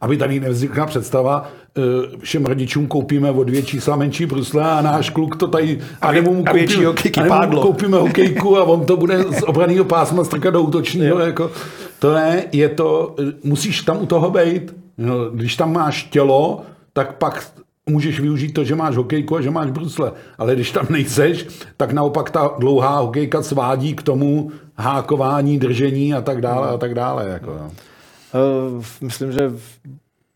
[0.00, 1.80] aby tady nevznikla představa, eh,
[2.18, 6.32] všem rodičům koupíme o dvě čísla menší brusle a náš kluk to tady, a, nebo
[6.32, 11.18] mu, koupíme, mu koupíme hokejku a on to bude z obraného pásma strkat do útočního.
[11.18, 11.50] Jako,
[11.98, 14.74] to ne, je to, musíš tam u toho být.
[14.98, 16.62] No, když tam máš tělo,
[16.92, 17.52] tak pak
[17.88, 20.12] můžeš využít to, že máš hokejku a že máš brusle.
[20.38, 26.20] Ale když tam nejseš, tak naopak ta dlouhá hokejka svádí k tomu hákování, držení a
[26.20, 27.28] tak dále a tak dále.
[27.28, 29.52] Jako, uh, myslím, že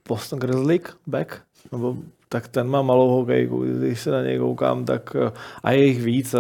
[0.09, 1.40] Boston Grizzly back,
[1.72, 1.97] nebo
[2.34, 5.32] tak ten má malou hokejku, když se na něj koukám, tak eh,
[5.62, 6.38] a je jich víc, eh,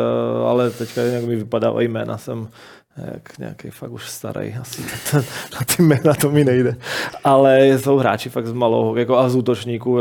[0.48, 2.48] ale teďka jak mi vypadávají jména, jsem
[2.96, 4.82] jak nějaký fakt už starý, asi
[5.54, 6.76] na ty jména to mi nejde.
[7.24, 9.98] Ale jsou hráči fakt z malou jako a z útočníků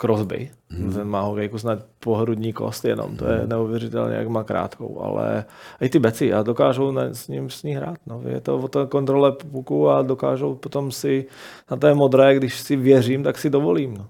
[0.00, 0.50] Crosby.
[0.70, 0.92] Hmm.
[0.92, 3.48] Ten má hokejku snad pohrudní kost jenom, to je mhm.
[3.48, 5.44] neuvěřitelně, jak má krátkou, ale
[5.80, 7.98] i ty beci a dokážou na, s ním s ní hrát.
[8.06, 8.22] No.
[8.28, 11.26] Je to o té kontrole puku a dokážou potom si
[11.70, 13.94] na té modré, když si věřím, tak si dovolím.
[13.94, 14.06] No.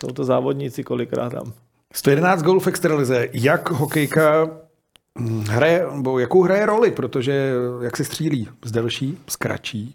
[0.00, 1.52] Jsou to závodníci kolikrát tam.
[1.92, 3.28] 111 gólů v extralize.
[3.32, 4.50] Jak hokejka
[5.48, 7.52] hraje, nebo jakou hraje roli, protože
[7.82, 8.48] jak se střílí?
[8.64, 9.94] Z delší, z kratší?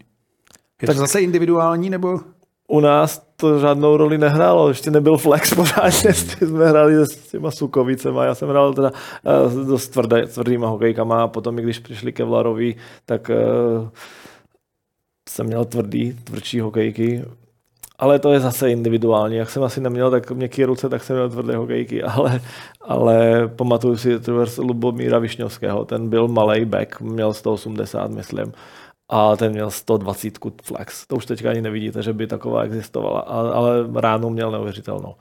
[0.82, 2.20] Je tak to zase individuální, nebo?
[2.68, 8.24] U nás to žádnou roli nehrálo, ještě nebyl flex pořádně, jsme hráli s těma Sukovicema,
[8.24, 13.30] já jsem hrál teda uh, dost tvrdé, tvrdýma hokejkama a potom, když přišli Kevlarovi, tak
[13.30, 13.88] uh,
[15.28, 17.24] jsem měl tvrdý, tvrdší hokejky,
[17.98, 19.36] ale to je zase individuální.
[19.36, 22.40] Jak jsem asi neměl tak měkké ruce, tak jsem měl tvrdé hokejky, ale,
[22.80, 28.52] ale pamatuju si třeba Lubomíra Višňovského, ten byl malý back, měl 180, myslím,
[29.08, 31.06] a ten měl 120 flex.
[31.06, 35.14] To už teďka ani nevidíte, že by taková existovala, ale ráno měl neuvěřitelnou.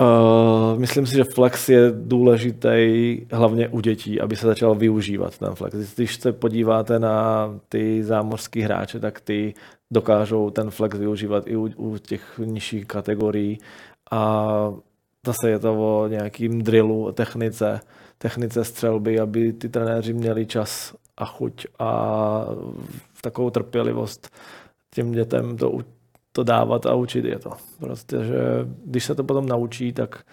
[0.00, 5.54] Uh, myslím si, že flex je důležitý hlavně u dětí, aby se začal využívat ten
[5.54, 5.94] flex.
[5.94, 9.54] Když se podíváte na ty zámořské hráče, tak ty
[9.90, 13.58] dokážou ten flex využívat i u, u těch nižších kategorií
[14.10, 14.72] a
[15.26, 17.80] zase je to o nějakým drillu, technice,
[18.18, 22.44] technice střelby, aby ty trenéři měli čas a chuť a
[23.20, 24.30] takovou trpělivost
[24.94, 25.78] těm dětem to,
[26.36, 27.50] to dávat a učit je to.
[27.80, 28.38] Prostě, že
[28.84, 30.24] když se to potom naučí, tak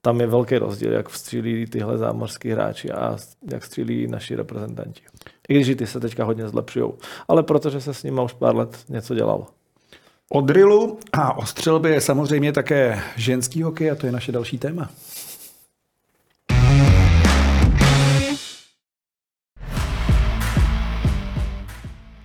[0.00, 3.16] tam je velký rozdíl, jak střílí tyhle zámořský hráči a
[3.52, 5.02] jak střílí naši reprezentanti.
[5.48, 6.92] I když ty se teďka hodně zlepšují.
[7.28, 9.46] Ale protože se s nimi už pár let něco dělalo.
[10.30, 14.58] O drillu a o střelbě je samozřejmě také ženský hokej a to je naše další
[14.58, 14.90] téma.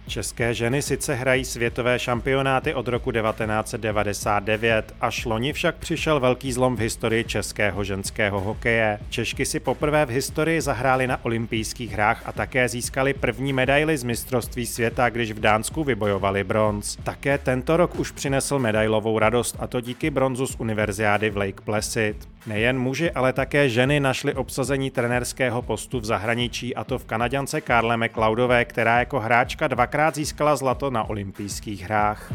[0.09, 6.75] České ženy sice hrají světové šampionáty od roku 1999, až loni však přišel velký zlom
[6.75, 8.99] v historii českého ženského hokeje.
[9.09, 14.03] Češky si poprvé v historii zahrály na olympijských hrách a také získali první medaily z
[14.03, 16.97] mistrovství světa, když v Dánsku vybojovali bronz.
[17.03, 21.61] Také tento rok už přinesl medailovou radost a to díky bronzu z univerziády v Lake
[21.65, 22.27] Placid.
[22.47, 27.61] Nejen muži, ale také ženy našly obsazení trenérského postu v zahraničí a to v Kanaďance
[27.61, 32.31] Karle McLeodové, která jako hráčka dvakrát získala zlato na olympijských hrách.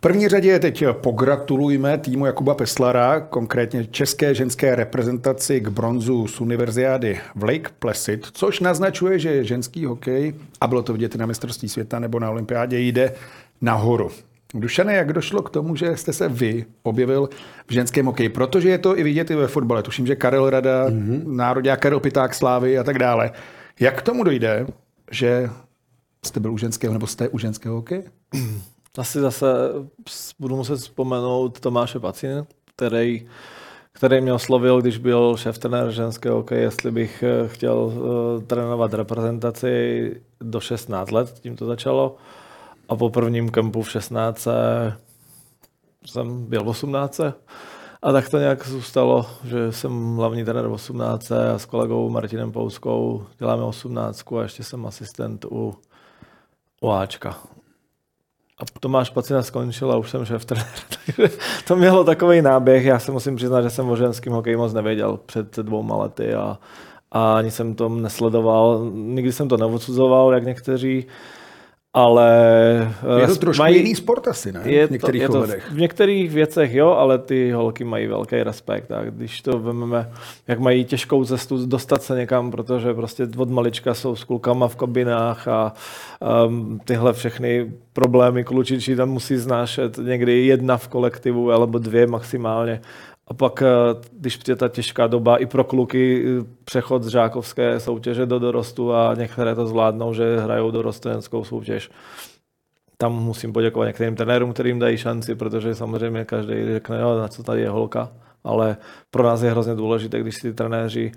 [0.00, 7.20] První řadě teď pogratulujme týmu Jakuba Peslara, konkrétně české ženské reprezentaci k bronzu z univerziády
[7.34, 11.98] v Lake Placid, což naznačuje, že ženský hokej, a bylo to vidět na mistrovství světa
[11.98, 13.12] nebo na olympiádě, jde
[13.60, 14.10] nahoru.
[14.54, 17.28] Dušane, jak došlo k tomu, že jste se vy objevil
[17.66, 18.28] v ženském hokeji?
[18.28, 19.82] Protože je to i vidět i ve fotbale.
[19.82, 21.22] Tuším, že Karel Rada, mm-hmm.
[21.26, 23.30] národě Karel Piták Slávy a tak dále.
[23.80, 24.66] Jak k tomu dojde,
[25.10, 25.50] že
[26.26, 28.02] jste byl u ženského nebo jste u ženského hokeje?
[29.00, 29.46] Asi zase
[30.38, 32.46] budu muset vzpomenout Tomáše Pacin,
[32.76, 33.28] který
[33.92, 38.94] který mě oslovil, když byl šéf trenér ženského hokeje, jestli bych eh, chtěl uh, trénovat
[38.94, 42.16] reprezentaci do 16 let, tím to začalo.
[42.88, 44.48] A po prvním kempu v 16
[46.06, 47.20] jsem byl v 18.
[48.02, 52.52] A tak to nějak zůstalo, že jsem hlavní trenér v 18 a s kolegou Martinem
[52.52, 55.74] Pouskou děláme 18 a ještě jsem asistent u,
[56.80, 57.36] u Ačka.
[58.60, 60.68] A Tomáš Pacina skončil a už jsem šéf trenér.
[61.06, 61.36] Takže
[61.68, 62.84] to mělo takový náběh.
[62.84, 66.58] Já se musím přiznat, že jsem o ženském hokeji moc nevěděl před dvouma lety a,
[67.12, 68.90] a ani jsem to nesledoval.
[68.92, 71.06] Nikdy jsem to neodsuzoval, jak někteří
[71.94, 72.28] ale...
[73.20, 74.62] Je to eh, trošku mají, jiný sport asi, ne?
[74.64, 78.42] Je v některých to, je to, V některých věcech jo, ale ty holky mají velký
[78.42, 78.92] respekt.
[78.92, 80.10] A když to vezmeme,
[80.48, 84.76] jak mají těžkou cestu dostat se někam, protože prostě od malička jsou s klukama v
[84.76, 85.72] kabinách a
[86.46, 92.80] um, tyhle všechny problémy klučičí tam musí znášet někdy jedna v kolektivu, alebo dvě maximálně.
[93.30, 93.66] A pak, eh,
[94.12, 96.24] když přijde ta těžká doba i pro kluky,
[96.64, 101.90] přechod z žákovské soutěže do dorostu a některé to zvládnou, že hrajou dorostenskou soutěž.
[102.96, 107.42] Tam musím poděkovat některým trenérům, kterým dají šanci, protože samozřejmě každý řekne, jo, na co
[107.42, 108.12] tady je holka.
[108.44, 108.76] Ale
[109.10, 111.12] pro nás je hrozně důležité, když si trenéři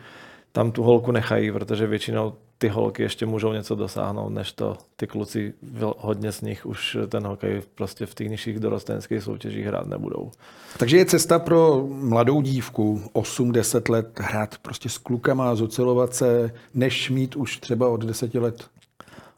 [0.56, 5.08] tam tu holku nechají, protože většinou ty holky ještě můžou něco dosáhnout, než to ty
[5.08, 5.54] kluci,
[5.97, 10.32] hodně z nich už ten hokej prostě v těch nižších dorostenských soutěžích hrát nebudou.
[10.78, 16.54] Takže je cesta pro mladou dívku 8-10 let hrát prostě s klukama a zocelovat se,
[16.74, 18.66] než mít už třeba od 10 let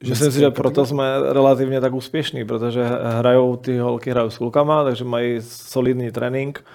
[0.10, 1.04] Myslím si, že proto jsme
[1.34, 2.84] relativně tak úspěšní, protože
[3.18, 6.66] hrajou ty holky hrajou s klukama, takže mají solidní trénink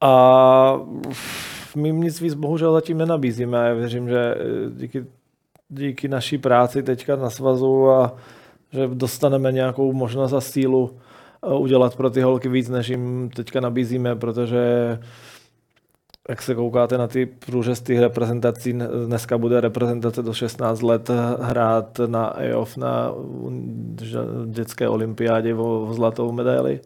[0.00, 0.80] a
[1.76, 3.58] my nic víc bohužel zatím nenabízíme.
[3.68, 4.34] Já věřím, že
[4.70, 5.04] díky
[5.70, 8.16] díky naší práci teďka na svazu a
[8.72, 10.90] že dostaneme nějakou možnost a sílu
[11.42, 14.98] eh, udělat pro ty holky víc, než jim teďka nabízíme, protože
[16.28, 21.10] jak se koukáte na ty průřez těch reprezentací, dneska bude reprezentace do 16 let
[21.40, 23.14] hrát na EOF na
[24.46, 26.80] dětské olympiádě o zlatou medaili.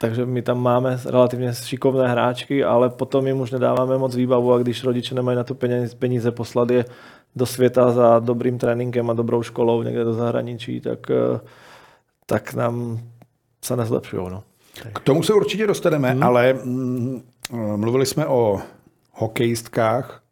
[0.00, 4.58] Takže my tam máme relativně šikovné hráčky, ale potom jim už nedáváme moc výbavu a
[4.58, 6.84] když rodiče nemají na to peníze, peníze poslat je
[7.36, 11.40] do světa za dobrým tréninkem a dobrou školou někde do zahraničí, tak, eh,
[12.26, 13.00] tak nám
[13.64, 14.28] se nezlepšují.
[14.30, 14.42] No.
[14.94, 16.22] K tomu se určitě dostaneme, hmm.
[16.22, 17.22] ale mm,
[17.76, 18.60] mluvili jsme o
[19.12, 20.22] hokejistkách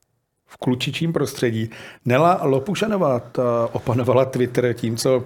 [0.46, 1.70] v klučičím prostředí.
[2.04, 3.22] Nela Lopušanová
[3.72, 5.24] opanovala Twitter tím, co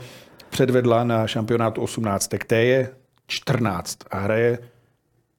[0.50, 2.30] předvedla na šampionátu 18.
[2.46, 2.88] Té je
[3.30, 4.58] 14 a hraje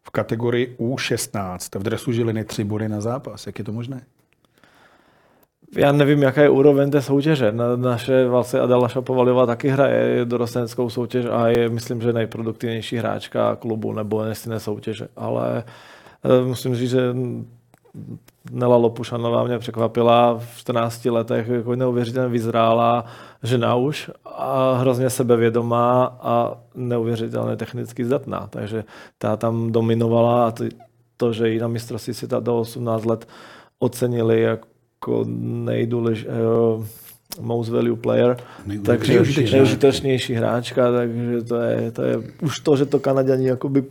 [0.03, 3.47] v kategorii U16 v dresu Žiliny 3 body na zápas.
[3.47, 4.01] Jak je to možné?
[5.77, 7.51] já nevím, jaká je úroveň té soutěže.
[7.51, 13.55] Na, naše vlastně Adela Šapovalová taky hraje dorostenskou soutěž a je, myslím, že nejproduktivnější hráčka
[13.55, 15.07] klubu nebo nestinné soutěže.
[15.15, 15.63] Ale
[16.23, 17.15] e, musím říct, že
[18.51, 23.05] Nela Lopušanová mě překvapila v 14 letech, jako neuvěřitelně vyzrála
[23.43, 28.47] žena už a hrozně sebevědomá a neuvěřitelně technicky zdatná.
[28.49, 28.83] Takže
[29.17, 30.63] ta tam dominovala a to,
[31.17, 33.27] to že ji na mistrovství světa do 18 let
[33.79, 34.71] ocenili jako
[35.01, 36.25] jako nejdůlež,
[36.75, 36.85] uh,
[37.39, 38.37] most value player,
[38.85, 43.83] takže nejužitečnější hráčka, takže to je, to je už to, že to Kanaděni jakoby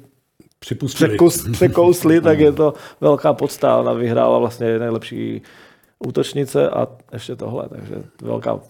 [0.60, 0.94] překus,
[1.52, 3.76] překousli, tak je to velká podsta.
[3.76, 5.42] Ona vyhrála vlastně nejlepší
[5.98, 8.60] útočnice a ještě tohle, takže velká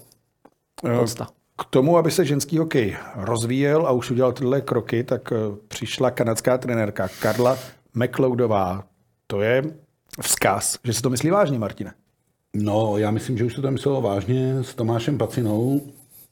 [0.98, 1.28] podsta.
[1.58, 5.36] K tomu, aby se ženský hokej rozvíjel a už udělal tyhle kroky, tak eh,
[5.68, 7.58] přišla kanadská trenérka Karla
[7.94, 8.84] McLeodová.
[9.26, 9.62] To je
[10.22, 11.92] vzkaz, že se to myslí vážně, Martine.
[12.56, 15.80] No, já myslím, že už to tam myslelo vážně s Tomášem Pacinou,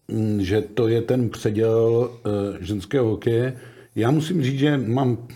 [0.09, 3.61] mm, že to je ten předěl uh, ženského hokeje.
[3.97, 5.29] Já musím říct, že mám,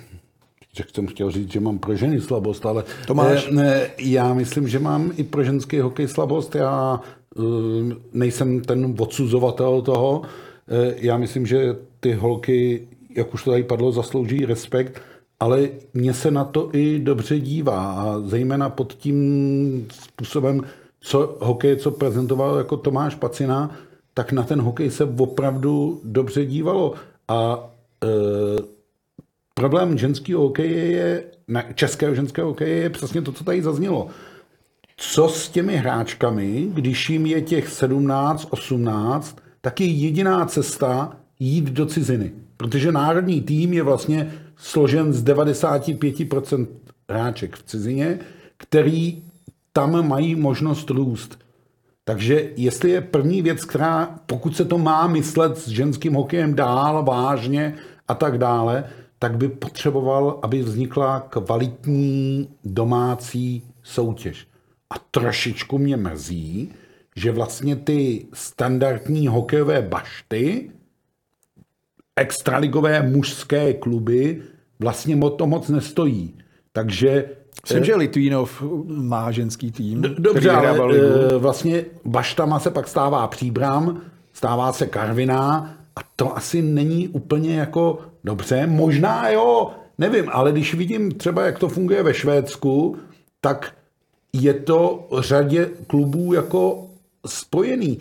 [0.79, 3.49] jak jsem chtěl říct, že mám pro ženy slabost, ale Tomáš.
[3.49, 6.55] Uh, ne, já myslím, že mám i pro ženský hokej slabost.
[6.55, 7.01] Já
[7.35, 7.45] uh,
[8.13, 10.19] nejsem ten odsuzovatel toho.
[10.21, 10.27] Uh,
[10.97, 15.03] já myslím, že ty holky, jak už to tady padlo, zaslouží respekt
[15.43, 20.61] ale mně se na to i dobře dívá a zejména pod tím způsobem,
[21.01, 23.71] co hokej, co prezentoval jako Tomáš Pacina,
[24.15, 26.95] tak na ten hokej se opravdu dobře dívalo.
[27.29, 27.71] A
[28.05, 28.09] e,
[29.55, 31.25] problém ženského hokeje je,
[31.75, 34.09] českého ženského hokeje je přesně to, co tady zaznělo.
[34.97, 41.65] Co s těmi hráčkami, když jim je těch 17, 18, tak je jediná cesta jít
[41.65, 42.33] do ciziny.
[42.57, 46.67] Protože národní tým je vlastně složen z 95%
[47.11, 48.19] hráček v cizině,
[48.57, 49.23] který
[49.73, 51.39] tam mají možnost růst.
[52.05, 57.05] Takže jestli je první věc, která, pokud se to má myslet s ženským hokejem dál,
[57.05, 57.75] vážně
[58.09, 58.85] a tak dále,
[59.23, 64.47] tak by potřeboval, aby vznikla kvalitní domácí soutěž.
[64.91, 66.73] A trošičku mě mrzí,
[67.17, 70.71] že vlastně ty standardní hokejové bašty,
[72.17, 74.43] extraligové mužské kluby
[74.79, 76.35] vlastně o to moc nestojí.
[76.73, 77.25] Takže
[77.63, 80.03] Myslím, že Litvínov má ženský tým.
[80.03, 81.05] Dobře, který ale ligu.
[81.05, 84.01] e, vlastně baštama se pak stává příbram,
[84.33, 88.67] stává se karviná a to asi není úplně jako dobře.
[88.67, 92.97] Možná jo, nevím, ale když vidím třeba, jak to funguje ve Švédsku,
[93.41, 93.75] tak
[94.33, 96.87] je to řadě klubů jako
[97.27, 97.99] spojený.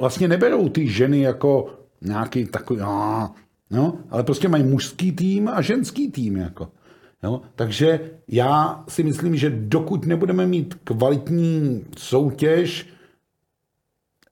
[0.00, 3.30] Vlastně neberou ty ženy jako nějaký takový, a,
[3.70, 6.36] no, ale prostě mají mužský tým a ženský tým.
[6.36, 6.68] Jako.
[7.22, 7.42] Jo?
[7.54, 12.86] Takže já si myslím, že dokud nebudeme mít kvalitní soutěž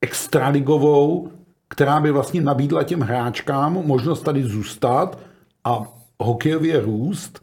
[0.01, 1.31] extraligovou,
[1.69, 5.19] která by vlastně nabídla těm hráčkám možnost tady zůstat
[5.69, 7.43] a hokejově růst,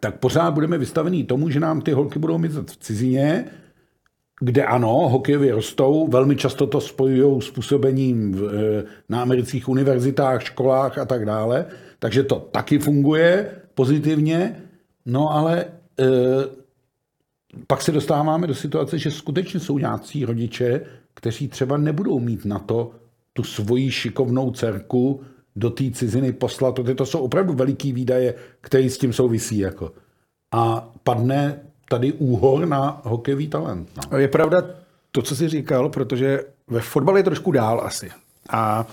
[0.00, 3.44] tak pořád budeme vystavení tomu, že nám ty holky budou mizet v cizině,
[4.40, 10.42] kde ano, hokejově rostou, velmi často to spojují s působením v, eh, na amerických univerzitách,
[10.42, 11.66] školách a tak dále,
[11.98, 14.56] takže to taky funguje pozitivně,
[15.06, 16.06] no ale e,
[17.66, 20.80] pak se dostáváme do situace, že skutečně jsou nějací rodiče,
[21.14, 22.90] kteří třeba nebudou mít na to
[23.32, 25.20] tu svoji šikovnou dcerku
[25.56, 29.58] do té ciziny poslat, protože to jsou opravdu veliký výdaje, které s tím souvisí.
[29.58, 29.92] Jako.
[30.54, 33.88] A padne tady úhor na hokejový talent.
[34.12, 34.18] No.
[34.18, 34.62] Je pravda
[35.12, 38.10] to, co jsi říkal, protože ve fotbale je trošku dál asi.
[38.50, 38.86] A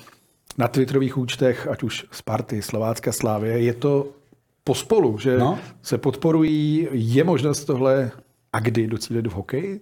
[0.58, 4.08] na twitterových účtech, ať už Sparty, Slovácka, Slávě, je to
[4.64, 5.46] pospolu, že No.
[5.46, 5.60] no.
[5.82, 8.12] se podporují, je možnost tohle
[8.54, 9.82] a kdy docílit v hokeji?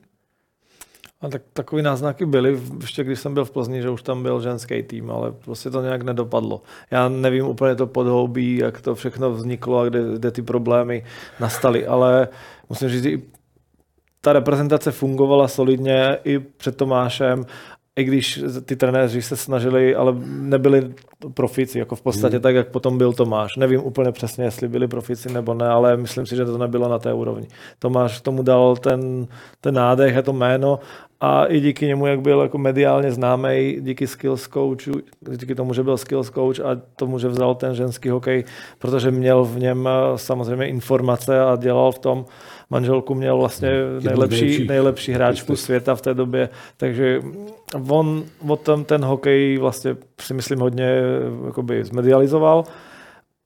[1.21, 4.41] A tak takový náznaky byly, ještě když jsem byl v Plzni, že už tam byl
[4.41, 6.61] ženský tým, ale prostě to nějak nedopadlo.
[6.91, 11.03] Já nevím úplně to podhoubí, jak to všechno vzniklo a kde, kde ty problémy
[11.39, 12.27] nastaly, ale
[12.69, 13.21] musím říct, i
[14.21, 17.45] ta reprezentace fungovala solidně i před Tomášem,
[17.95, 20.93] i když ty trenéři se snažili, ale nebyli
[21.33, 22.41] profici, jako v podstatě hmm.
[22.41, 23.55] tak, jak potom byl Tomáš.
[23.57, 26.99] Nevím úplně přesně, jestli byli profici nebo ne, ale myslím si, že to nebylo na
[26.99, 27.47] té úrovni.
[27.79, 29.27] Tomáš tomu dal ten,
[29.61, 30.79] ten nádech a to jméno
[31.21, 35.01] a i díky němu, jak byl jako mediálně známý, díky skills coachu,
[35.31, 38.43] díky tomu, že byl skills coach a tomu, že vzal ten ženský hokej,
[38.79, 42.25] protože měl v něm eh, samozřejmě informace a dělal v tom,
[42.69, 43.69] manželku měl vlastně
[44.01, 47.21] nejlepší, nejlepší hráčku světa v té době, takže
[47.89, 51.01] on o tom ten hokej vlastně si myslím hodně
[51.45, 52.63] jakoby zmedializoval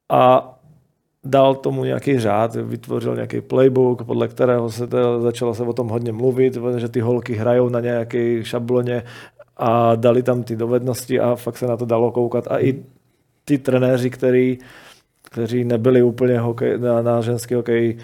[0.09, 0.53] a
[1.23, 5.87] dal tomu nějaký řád, vytvořil nějaký playbook, podle kterého se to, začalo se o tom
[5.87, 9.03] hodně mluvit, že ty holky hrajou na nějaké šabloně
[9.57, 12.47] a dali tam ty dovednosti a fakt se na to dalo koukat.
[12.47, 12.83] A i
[13.45, 14.57] ty trenéři, který,
[15.31, 17.97] kteří nebyli úplně hokej, na, na ženský hokej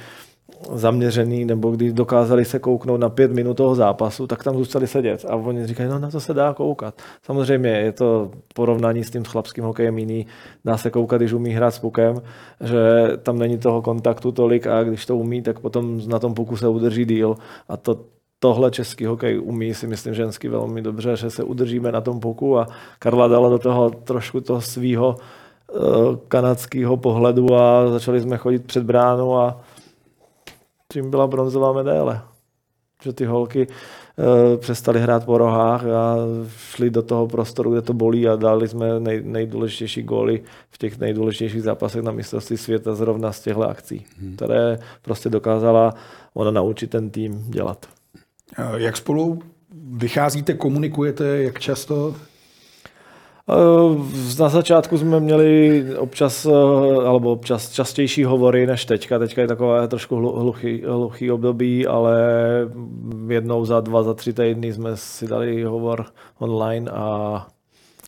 [0.73, 5.25] zaměřený, nebo když dokázali se kouknout na pět minut toho zápasu, tak tam zůstali sedět.
[5.29, 7.01] A oni říkají, no na to se dá koukat.
[7.23, 10.25] Samozřejmě je to porovnání s tím chlapským hokejem jiný.
[10.65, 12.15] Dá se koukat, když umí hrát s pukem,
[12.63, 12.79] že
[13.23, 16.67] tam není toho kontaktu tolik a když to umí, tak potom na tom puku se
[16.67, 17.35] udrží díl.
[17.69, 17.99] A to,
[18.39, 22.59] tohle český hokej umí si myslím žensky velmi dobře, že se udržíme na tom puku
[22.59, 22.67] a
[22.99, 28.83] Karla dala do toho trošku toho svýho uh, kanadského pohledu a začali jsme chodit před
[28.83, 29.61] bránu a
[30.93, 32.21] tím byla bronzová medaile.
[33.03, 36.15] Že ty holky uh, přestali hrát po rohách a
[36.57, 40.99] šli do toho prostoru, kde to bolí a dali jsme nej, nejdůležitější góly v těch
[40.99, 44.35] nejdůležitějších zápasech na mistrovství světa zrovna z těchto akcí, hmm.
[44.35, 45.93] které prostě dokázala
[46.33, 47.85] ona naučit ten tým dělat.
[48.75, 49.41] Jak spolu
[49.91, 52.15] vycházíte, komunikujete, jak často?
[54.39, 56.45] Na začátku jsme měli občas,
[57.05, 59.19] alebo občas častější hovory než teďka.
[59.19, 62.19] Teďka je takové trošku hluchý, hluchý období, ale
[63.27, 66.05] jednou za dva, za tři týdny jsme si dali hovor
[66.39, 67.47] online a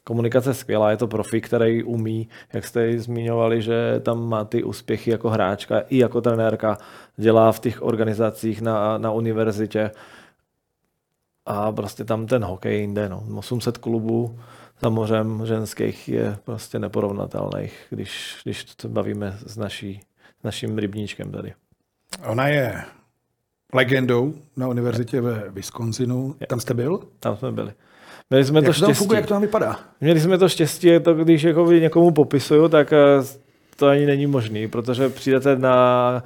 [0.04, 5.12] komunikace skvělá, je to profi, který umí, jak jste zmiňovali, že tam má ty úspěchy
[5.12, 6.78] jako hráčka i jako trenérka,
[7.18, 9.92] dělá v těch organizacích na, na univerzitě
[11.46, 13.24] a prostě tam ten hokej jinde, no.
[13.38, 14.40] 800 klubů,
[14.82, 20.02] za mořem ženských je prostě neporovnatelných, když, když to bavíme s, naší,
[20.40, 21.54] s naším rybníčkem tady.
[22.28, 22.84] Ona je
[23.74, 26.36] legendou na univerzitě ve Wisconsinu.
[26.48, 27.00] Tam jste byl?
[27.20, 27.74] Tam jsme byli.
[28.30, 28.94] Měli jsme jak to štěstí.
[28.94, 29.80] Funguje, jak to tam vypadá?
[30.02, 32.94] Měli jsme to štěstí, to, když jako někomu popisuju, tak
[33.76, 36.24] to ani není možný, protože přijdete na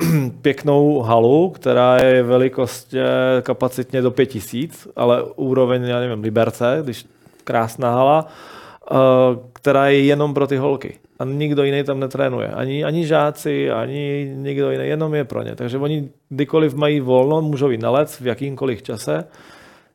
[0.42, 2.94] pěknou halu, která je velikost
[3.42, 7.06] kapacitně do 5000, ale úroveň, já nevím, Liberce, když
[7.44, 8.26] krásná hala.
[9.52, 10.98] která je jenom pro ty holky.
[11.18, 12.48] A nikdo jiný tam netrénuje.
[12.48, 15.54] Ani, ani žáci, ani nikdo jiný, jenom je pro ně.
[15.54, 19.24] Takže oni kdykoliv mají volno, můžou jít na lec v jakýmkoliv čase.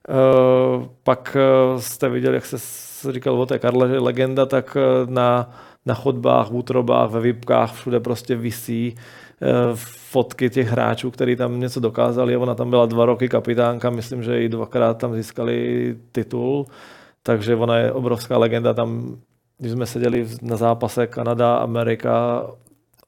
[0.09, 1.37] Uh, pak
[1.73, 2.57] uh, jste viděli, jak se
[3.11, 5.49] říkal o té Karle, že legenda, tak na,
[5.85, 8.95] na chodbách, v útrobách, ve výpkách, všude prostě visí
[9.75, 12.37] fotky těch hráčů, kteří tam něco dokázali.
[12.37, 16.65] Ona tam byla dva roky kapitánka, myslím, že i dvakrát tam získali titul,
[17.25, 18.73] takže ona je obrovská legenda.
[18.73, 19.17] Tam,
[19.57, 22.45] když jsme seděli na zápase Kanada, Amerika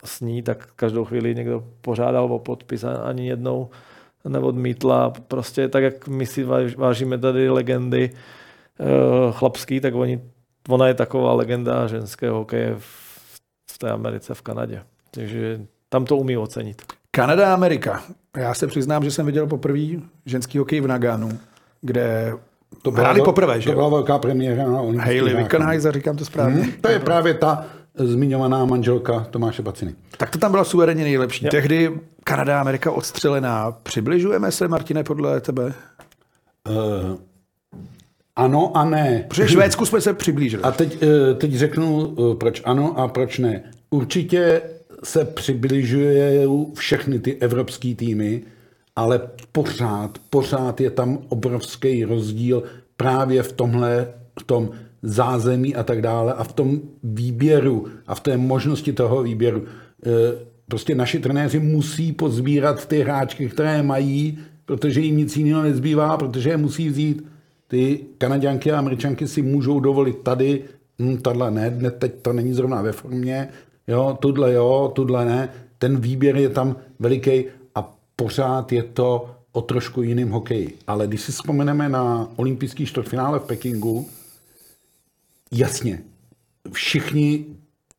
[0.04, 3.70] s ní, tak každou chvíli někdo požádal o podpis a ani jednou
[4.28, 5.10] neodmítla.
[5.28, 6.44] Prostě tak, jak my si
[6.78, 10.22] vážíme tady legendy uh, chlapský, tak oni,
[10.70, 13.40] ona je taková legenda ženského hokeje v,
[13.72, 14.84] v té Americe, v Kanadě.
[15.12, 16.82] Takže tam to umí ocenit.
[17.12, 18.04] Kanada Amerika.
[18.38, 21.30] Já se přiznám, že jsem viděl poprvé ženský hokej v Nagánu,
[21.82, 22.34] kde
[22.82, 26.62] to byla, hráli poprvé, že To byla velká premiéra na Hayley Wickenheiser, říkám to správně.
[26.62, 27.66] Hmm, to je právě ta
[27.96, 29.96] zmiňovaná manželka Tomáše Baciny.
[30.18, 31.46] Tak to tam byla suverénně nejlepší.
[31.46, 31.52] Jo.
[31.52, 31.92] Tehdy
[32.24, 33.72] Kanada a Amerika odstřelená.
[33.84, 35.74] Přibližujeme se, Martine, podle tebe?
[36.70, 36.74] Uh,
[38.36, 39.26] ano a ne.
[39.28, 40.64] Protože Švédsku jsme se přiblížili.
[40.64, 43.64] A teď, uh, teď řeknu, uh, proč ano a proč ne.
[43.90, 44.62] Určitě
[45.04, 48.42] se přibližuje všechny ty evropské týmy,
[48.98, 49.22] ale
[49.52, 52.64] pořád, pořád je tam obrovský rozdíl
[52.98, 54.08] právě v tomhle,
[54.40, 54.70] v tom
[55.02, 59.64] zázemí a tak dále a v tom výběru a v té možnosti toho výběru.
[60.06, 60.12] E,
[60.68, 66.50] prostě naši trenéři musí pozbírat ty hráčky, které mají, protože jim nic jiného nezbývá, protože
[66.50, 67.26] je musí vzít.
[67.68, 70.62] Ty kanaděnky a američanky si můžou dovolit tady,
[71.00, 73.48] hm, tahle ne, ne, teď to není zrovna ve formě,
[73.88, 75.50] jo, tudle jo, tudle ne.
[75.78, 77.46] Ten výběr je tam veliký
[78.18, 80.78] pořád je to o trošku jiným hokeji.
[80.88, 84.10] Ale když si vzpomeneme na olympijský čtvrtfinále v Pekingu,
[85.52, 86.04] jasně,
[86.72, 87.46] všichni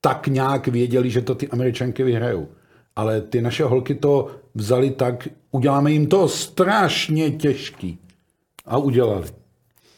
[0.00, 2.48] tak nějak věděli, že to ty američanky vyhrajou.
[2.96, 7.98] Ale ty naše holky to vzali tak, uděláme jim to strašně těžký.
[8.66, 9.26] A udělali.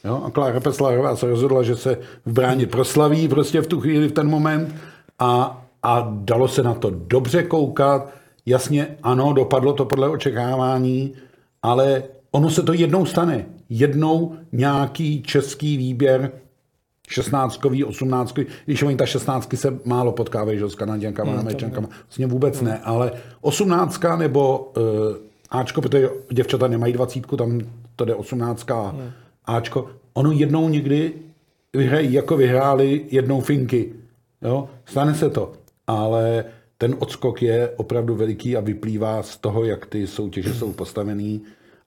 [0.03, 0.23] Jo?
[0.25, 4.11] A Klára Peslárová se rozhodla, že se v bráně proslaví prostě v tu chvíli, v
[4.11, 4.75] ten moment
[5.19, 8.20] a, a dalo se na to dobře koukat.
[8.45, 11.13] Jasně, ano, dopadlo to podle očekávání,
[11.61, 13.45] ale ono se to jednou stane.
[13.69, 16.31] Jednou nějaký český výběr
[17.09, 18.33] 16 18
[18.65, 22.67] když oni ta 16 se málo potkávají, že s Kanaděnkama, hmm, Američankama, vlastně vůbec hmm.
[22.67, 23.11] ne, ale
[23.41, 24.83] 18 nebo uh,
[25.49, 27.61] Ačko, protože děvčata nemají 20, tam
[27.95, 29.11] to jde 18 a hmm.
[29.45, 31.13] Ačko, ono jednou někdy
[31.73, 33.93] vyhrají, jako vyhráli jednou Finky.
[34.41, 34.69] Jo?
[34.85, 35.51] Stane se to,
[35.87, 36.45] ale
[36.81, 41.41] ten odskok je opravdu veliký a vyplývá z toho, jak ty soutěže jsou postavený.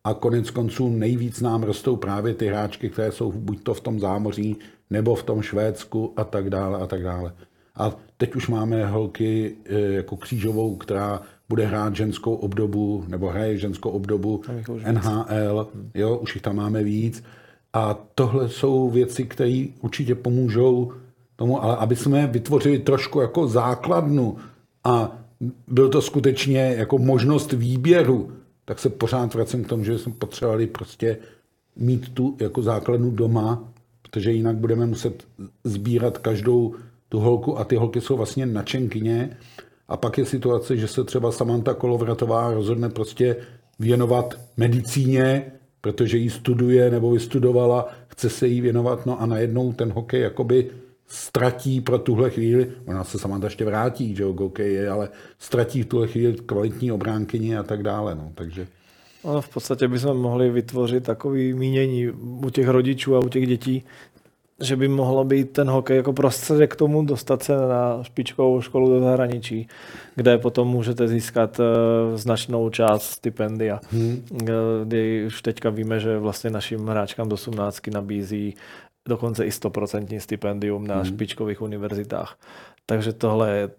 [0.04, 4.00] A konec konců nejvíc nám rostou právě ty hráčky, které jsou buď to v tom
[4.00, 4.56] zámoří,
[4.90, 7.32] nebo v tom Švédsku a tak dále a tak dále.
[7.76, 13.58] A teď už máme holky e, jako křížovou, která bude hrát ženskou obdobu, nebo hraje
[13.58, 14.42] ženskou obdobu
[14.92, 17.24] NHL, jo, už jich tam máme víc.
[17.72, 20.92] A tohle jsou věci, které určitě pomůžou
[21.36, 24.36] tomu, ale aby jsme vytvořili trošku jako základnu
[24.84, 25.18] a
[25.68, 28.32] byl to skutečně jako možnost výběru,
[28.64, 31.18] tak se pořád vracím k tomu, že jsme potřebovali prostě
[31.76, 33.74] mít tu jako základnu doma
[34.14, 35.24] protože jinak budeme muset
[35.64, 36.74] sbírat každou
[37.08, 39.36] tu holku a ty holky jsou vlastně načenkyně.
[39.88, 43.36] A pak je situace, že se třeba Samantha Kolovratová rozhodne prostě
[43.78, 49.92] věnovat medicíně, protože ji studuje nebo vystudovala, chce se jí věnovat, no a najednou ten
[49.92, 50.70] hokej jakoby
[51.08, 55.86] ztratí pro tuhle chvíli, ona se Samantha ještě vrátí, že jo, je, ale ztratí v
[55.86, 58.66] tuhle chvíli kvalitní obránkyni a tak dále, no, takže...
[59.24, 62.08] No, v podstatě bychom mohli vytvořit takový mínění
[62.46, 63.84] u těch rodičů a u těch dětí,
[64.60, 68.90] že by mohlo být ten hokej jako prostředek k tomu dostat se na špičkovou školu
[68.90, 69.68] do zahraničí,
[70.14, 71.64] kde potom můžete získat uh,
[72.16, 73.80] značnou část stipendia.
[73.90, 74.24] Hmm.
[74.84, 78.54] Kdy už teďka víme, že vlastně našim hráčkám do 18 nabízí
[79.08, 81.04] dokonce i 100% stipendium na hmm.
[81.04, 82.38] špičkových univerzitách.
[82.86, 83.70] Takže tohle je,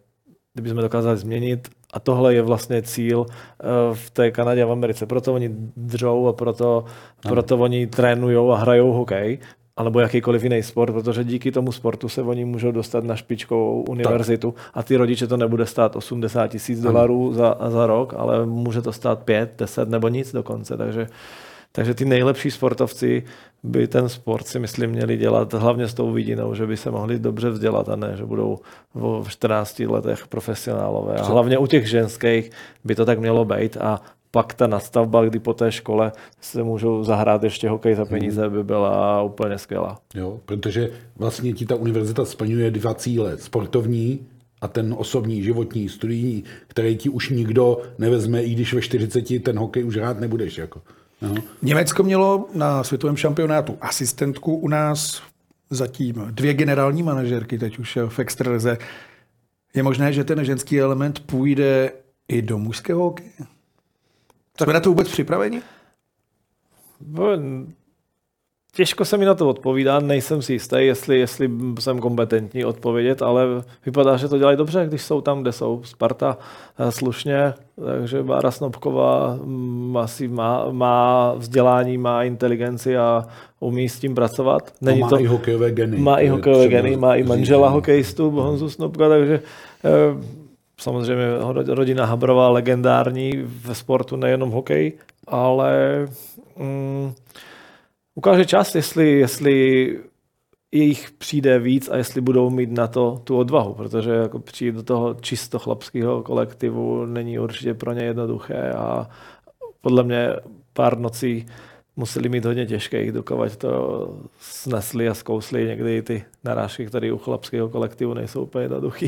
[0.54, 5.06] kdybychom dokázali změnit, a tohle je vlastně cíl eh, v té Kanadě a v Americe.
[5.06, 6.86] Proto oni držou a proto,
[7.22, 9.40] proto oni trénují a hrajou hokej,
[9.78, 14.52] alebo jakýkoliv jiný sport, protože díky tomu sportu se oni můžou dostat na špičkovou univerzitu
[14.52, 14.72] tak.
[14.74, 18.94] a ty rodiče to nebude stát 80 tisíc dolarů za, za rok, ale může to
[18.94, 20.78] stát 5, 10 nebo nic dokonce.
[20.78, 21.08] Takže,
[21.76, 23.24] takže ty nejlepší sportovci
[23.64, 27.20] by ten sport si myslím měli dělat hlavně s tou vidinou, že by se mohli
[27.20, 28.60] dobře vzdělat a ne, že budou
[28.94, 31.16] v 14 letech profesionálové.
[31.16, 32.52] A hlavně u těch ženských
[32.84, 34.02] by to tak mělo být a
[34.32, 36.12] pak ta nastavba, kdy po té škole
[36.42, 40.00] se můžou zahrát ještě hokej za peníze, by byla úplně skvělá.
[40.16, 43.38] Jo, protože vlastně ti ta univerzita splňuje dva cíle.
[43.38, 44.28] Sportovní
[44.62, 49.60] a ten osobní, životní, studijní, který ti už nikdo nevezme, i když ve 40 ten
[49.60, 50.58] hokej už hrát nebudeš.
[50.58, 50.82] Jako.
[51.22, 51.36] No.
[51.62, 55.22] Německo mělo na světovém šampionátu asistentku u nás
[55.70, 58.78] zatím dvě generální manažerky, teď už v extralize.
[59.74, 61.92] Je možné, že ten ženský element půjde
[62.28, 63.32] i do mužského hokeje?
[64.62, 65.62] Jsme na to vůbec připraveni?
[68.76, 73.46] Těžko se mi na to odpovídá, nejsem si jistý, jestli, jestli jsem kompetentní odpovědět, ale
[73.86, 75.82] vypadá, že to dělají dobře, když jsou tam, kde jsou.
[75.84, 76.38] Sparta
[76.80, 77.54] eh, slušně,
[77.86, 83.26] takže Bára Snobková mm, asi má, má vzdělání, má inteligenci a
[83.60, 84.74] umí s tím pracovat.
[84.82, 85.98] Není má to, i hokejové geny.
[85.98, 89.40] Má i hokejové geny, má i manžela hokejistu Honzu Snobka, takže
[89.86, 90.24] eh,
[90.78, 91.26] samozřejmě
[91.68, 94.94] rodina Habrová legendární ve sportu, nejenom hokej,
[95.28, 96.06] ale
[96.58, 97.14] mm,
[98.16, 100.00] ukáže čas, jestli, jestli
[100.72, 104.84] jejich přijde víc a jestli budou mít na to tu odvahu, protože jako přijít do
[104.84, 109.10] toho čisto chlapského kolektivu není určitě pro ně jednoduché a
[109.82, 110.30] podle mě
[110.74, 111.46] pár nocí
[111.96, 114.10] museli mít hodně těžké, dokovat to
[114.40, 119.08] snesli a zkousli někdy ty narážky, které u chlapského kolektivu nejsou úplně jednoduché.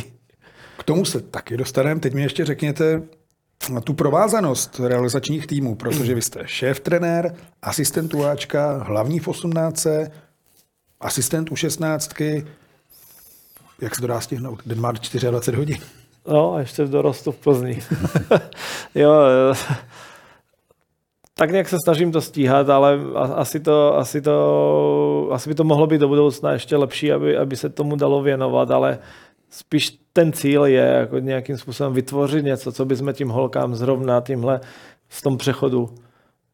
[0.77, 1.99] K tomu se taky dostaneme.
[1.99, 3.01] Teď mi ještě řekněte,
[3.83, 9.87] tu provázanost realizačních týmů, protože vy jste šéf trenér, asistent uáčka, hlavní v 18,
[10.99, 12.11] asistent u 16.
[13.81, 14.61] Jak se to dá stihnout?
[14.65, 15.77] Den má 24 hodin.
[16.27, 17.79] No a ještě v dorostu v Plzni.
[18.95, 19.11] jo,
[21.37, 22.99] tak nějak se snažím to stíhat, ale
[23.35, 27.55] asi, to, asi, to, asi by to mohlo být do budoucna ještě lepší, aby, aby
[27.55, 28.99] se tomu dalo věnovat, ale
[29.49, 34.59] spíš ten cíl je jako nějakým způsobem vytvořit něco, co bychom tím holkám zrovna tímhle
[35.07, 35.89] v tom přechodu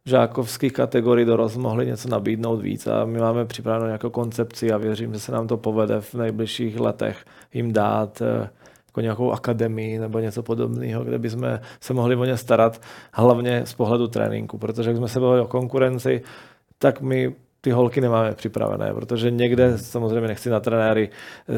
[0.06, 2.88] žákovských kategorií dorost mohli něco nabídnout víc.
[2.88, 6.80] A my máme připravenou nějakou koncepci a věřím, že se nám to povede v nejbližších
[6.80, 8.50] letech jim dát eh,
[8.88, 12.82] jako nějakou akademii nebo něco podobného, kde bychom se mohli o ně starat,
[13.14, 16.22] hlavně z pohledu tréninku, protože jak jsme se bavili o konkurenci,
[16.78, 21.10] tak my ty holky nemáme připravené, protože někde, samozřejmě nechci na trenéry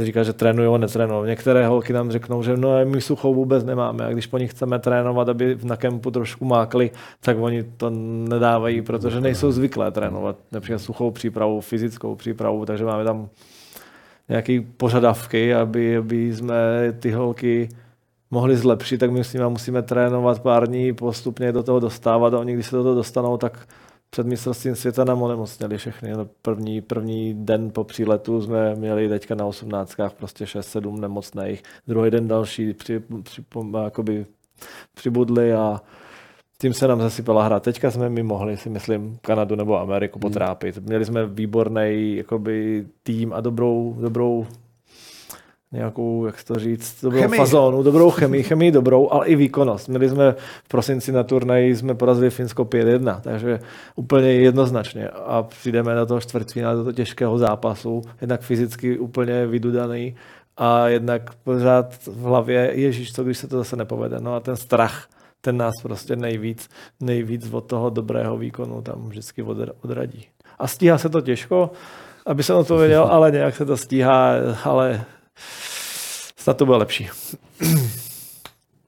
[0.01, 1.29] říkat, že trénují, netrénují.
[1.29, 4.79] Některé holky nám řeknou, že no, my suchou vůbec nemáme a když po nich chceme
[4.79, 7.89] trénovat, aby na kempu trošku mákli, tak oni to
[8.29, 13.29] nedávají, protože nejsou zvyklé trénovat například suchou přípravu, fyzickou přípravu, takže máme tam
[14.29, 16.55] nějaké požadavky, aby, aby jsme
[16.99, 17.69] ty holky
[18.31, 22.39] mohli zlepšit, tak my s nimi musíme trénovat pár dní, postupně do toho dostávat a
[22.39, 23.67] oni, když se do toho dostanou, tak
[24.15, 26.13] před mistrovstvím světa nám onemocněli všechny.
[26.13, 31.63] No, první, první den po příletu jsme měli teďka na osmnáctkách prostě 6-7 nemocných.
[31.87, 33.43] Druhý den další při, při,
[33.83, 34.25] jakoby
[34.93, 35.81] přibudli a
[36.61, 37.59] tím se nám zasypala hra.
[37.59, 40.77] Teďka jsme mi mohli, si myslím, Kanadu nebo Ameriku potrápit.
[40.77, 44.47] Měli jsme výborný jakoby, tým a dobrou, dobrou
[45.71, 47.37] nějakou, jak to říct, dobrou chemii.
[47.37, 49.89] fazónu, dobrou chemii, chemii dobrou, ale i výkonnost.
[49.89, 53.59] Měli jsme v prosinci na turnaji, jsme porazili Finsko 5-1, takže
[53.95, 55.09] úplně jednoznačně.
[55.09, 60.15] A přijdeme do toho čtvrtfinále, do toho těžkého zápasu, jednak fyzicky úplně vydudaný
[60.57, 64.19] a jednak pořád v hlavě, ježíš, co když se to zase nepovede.
[64.19, 65.07] No a ten strach,
[65.41, 69.43] ten nás prostě nejvíc, nejvíc od toho dobrého výkonu tam vždycky
[69.83, 70.25] odradí.
[70.59, 71.71] A stíhá se to těžko,
[72.25, 74.31] aby jsem odpověděl, ale nějak se to stíhá,
[74.63, 75.03] ale
[76.37, 77.09] Snad to bude lepší.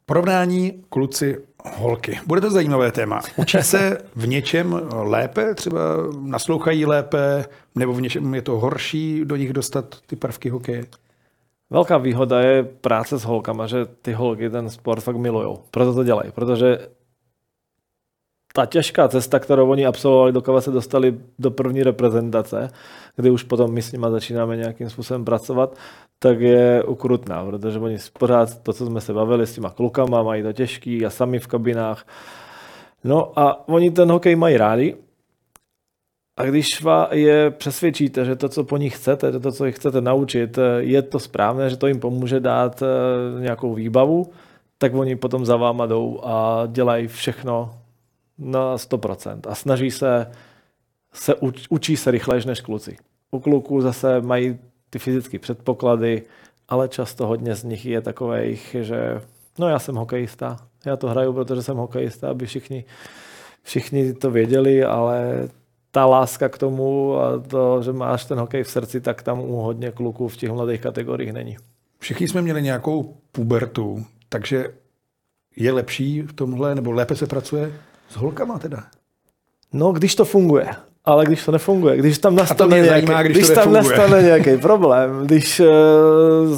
[0.05, 1.37] Porovnání kluci
[1.75, 2.19] holky.
[2.25, 3.21] Bude to zajímavé téma.
[3.35, 5.79] Učí se v něčem lépe, třeba
[6.21, 7.45] naslouchají lépe,
[7.75, 10.85] nebo v něčem je to horší do nich dostat ty prvky hokeje?
[11.69, 15.57] Velká výhoda je práce s holkama, že ty holky ten sport fakt milují.
[15.71, 16.87] Proto to dělají, protože
[18.53, 22.69] ta těžká cesta, kterou oni absolvovali, dokud se dostali do první reprezentace,
[23.15, 25.77] kdy už potom my s nimi začínáme nějakým způsobem pracovat,
[26.19, 30.43] tak je ukrutná, protože oni pořád to, co jsme se bavili s těma klukama, mají
[30.43, 32.07] to těžký a sami v kabinách.
[33.03, 34.95] No a oni ten hokej mají rádi,
[36.37, 40.59] a když je přesvědčíte, že to, co po nich chcete, to, co jich chcete naučit,
[40.77, 44.31] je to správné, že to jim pomůže dát eh, nějakou výbavu,
[44.77, 47.79] tak oni potom za váma jdou a dělají všechno
[48.37, 50.31] na 100% a snaží se,
[51.13, 51.35] se
[51.69, 52.97] učí se rychleji než kluci.
[53.31, 54.59] U kluků zase mají
[54.89, 56.23] ty fyzické předpoklady,
[56.67, 59.21] ale často hodně z nich je takových, že
[59.59, 62.85] no já jsem hokejista, já to hraju, protože jsem hokejista, aby všichni,
[63.63, 65.47] všichni to věděli, ale
[65.91, 69.55] ta láska k tomu a to, že máš ten hokej v srdci, tak tam u
[69.55, 71.57] hodně kluků v těch mladých kategoriích není.
[71.99, 74.73] Všichni jsme měli nějakou pubertu, takže
[75.55, 77.73] je lepší v tomhle, nebo lépe se pracuje?
[78.09, 78.83] S holkama teda.
[79.73, 80.69] No, když to funguje.
[81.07, 84.57] Ale když to nefunguje, když tam nastane, mě nějaký, zajímá, když když tam nastane nějaký
[84.57, 85.67] problém, když uh,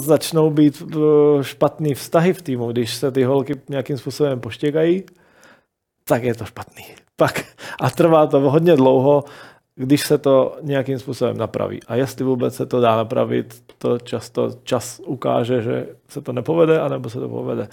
[0.02, 1.02] začnou být uh,
[1.42, 5.04] špatný vztahy v týmu, když se ty holky nějakým způsobem poštěkají,
[6.04, 6.84] tak je to špatný.
[7.16, 7.46] Pak,
[7.80, 9.24] a trvá to hodně dlouho,
[9.76, 11.80] když se to nějakým způsobem napraví.
[11.88, 16.80] A jestli vůbec se to dá napravit, to často čas ukáže, že se to nepovede,
[16.80, 17.68] anebo se to povede.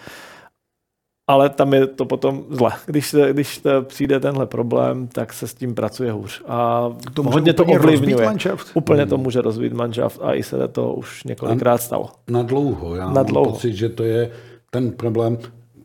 [1.29, 2.71] Ale tam je to potom zle.
[2.87, 6.43] Když, se, když to přijde tenhle problém, tak se s tím pracuje hůř.
[6.47, 8.29] A To může hodně to ovlivňuje.
[8.75, 12.11] Úplně to může rozbít manšaft a i se to už několikrát stalo.
[12.29, 12.95] Na dlouho.
[12.95, 13.51] Já Na mám dlouho.
[13.53, 14.31] pocit, že to je
[14.71, 15.39] ten problém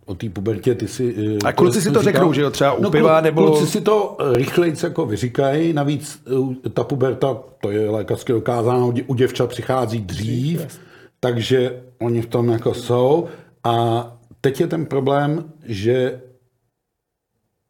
[0.05, 0.75] o té pubertě.
[0.75, 3.19] Ty si, eh, A kluci si to říkal- řeknou, že jo, třeba u no, piva,
[3.19, 6.21] klu- nebo- Kluci si to rychleji jako vyříkají, navíc
[6.65, 10.79] eh, ta puberta, to je lékařsky dokázáno, u děvčat přichází dřív,
[11.19, 13.27] takže oni v tom jako jsou.
[13.63, 14.07] A
[14.41, 16.21] teď je ten problém, že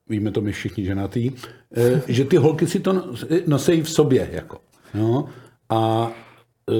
[0.09, 1.31] víme to my všichni ženatý,
[1.77, 3.15] eh, že ty holky si to
[3.47, 4.29] nosejí v sobě.
[4.31, 4.57] Jako,
[4.93, 5.25] jo?
[5.69, 6.11] A
[6.71, 6.73] eh,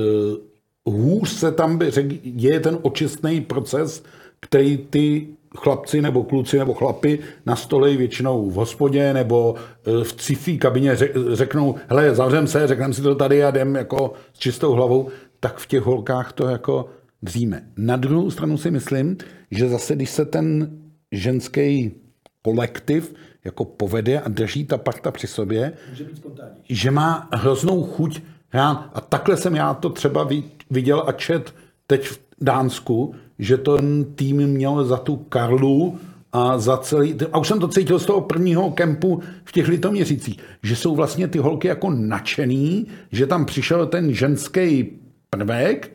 [0.85, 4.03] hůř se tam by řek, děje ten očistný proces,
[4.39, 5.27] který ty
[5.57, 11.33] chlapci nebo kluci nebo chlapy nastolej většinou v hospodě nebo eh, v cifí kabině řek-
[11.33, 15.57] řeknou, hele, zavřem se, řekneme si to tady a jdem jako s čistou hlavou, tak
[15.57, 16.89] v těch holkách to jako
[17.21, 17.63] dříme.
[17.77, 19.17] Na druhou stranu si myslím,
[19.51, 20.77] že zase, když se ten
[21.11, 21.91] ženský
[22.41, 23.13] kolektiv
[23.45, 25.73] jako povede a drží ta parta při sobě,
[26.69, 28.89] že má hroznou chuť hrát.
[28.93, 31.53] A takhle jsem já to třeba vi- viděl a čet
[31.87, 35.99] teď v Dánsku, že ten tým měl za tu Karlu
[36.33, 40.39] a za celý, a už jsem to cítil z toho prvního kempu v těch litoměřicích,
[40.63, 44.89] že jsou vlastně ty holky jako nadšený, že tam přišel ten ženský
[45.29, 45.91] prvek,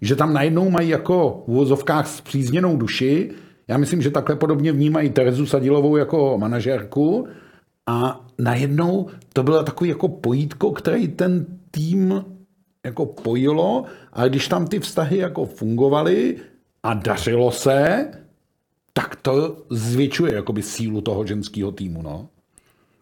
[0.00, 3.30] že tam najednou mají jako v uvozovkách zpřízněnou duši.
[3.68, 7.26] Já myslím, že takhle podobně vnímají Terezu Sadilovou jako manažérku.
[7.86, 12.24] A najednou to bylo takový jako pojítko, který ten tým
[12.86, 16.36] jako pojilo, a když tam ty vztahy jako fungovaly
[16.82, 18.08] a dařilo se,
[18.92, 22.02] tak to zvětšuje jakoby sílu toho ženského týmu.
[22.02, 22.28] No.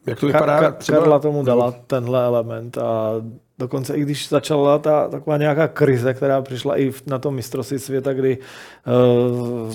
[0.07, 0.61] Jak to vypadá?
[0.61, 0.99] Ka- třeba...
[0.99, 3.13] Karla tomu dala tenhle element a
[3.59, 8.13] dokonce i když začala ta taková nějaká krize, která přišla i na tom mistrovství světa,
[8.13, 9.73] kdy uh,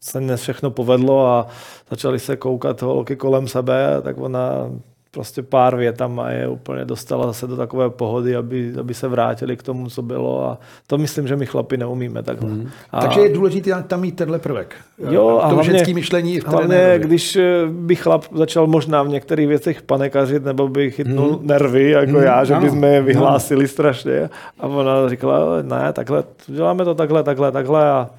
[0.00, 1.46] se ne všechno povedlo a
[1.90, 4.70] začali se koukat holky kolem sebe, tak ona
[5.16, 9.62] prostě pár větama je úplně dostala zase do takové pohody, aby, aby se vrátili k
[9.62, 12.50] tomu, co bylo a to myslím, že my chlapi neumíme takhle.
[12.50, 12.68] Mm.
[12.90, 14.76] A, Takže je důležité tam mít tenhle prvek.
[15.10, 19.08] Jo, a to hlavně, ženský myšlení v hlavně, když eh, by chlap začal možná v
[19.08, 21.46] některých věcech panikařit, nebo by chytnul hmm.
[21.46, 24.30] nervy, jako hmm, já, že ano, bychom je vyhlásili strašně.
[24.60, 27.90] A ona říkala, ne, takhle, děláme to takhle, takhle, takhle.
[27.90, 28.10] A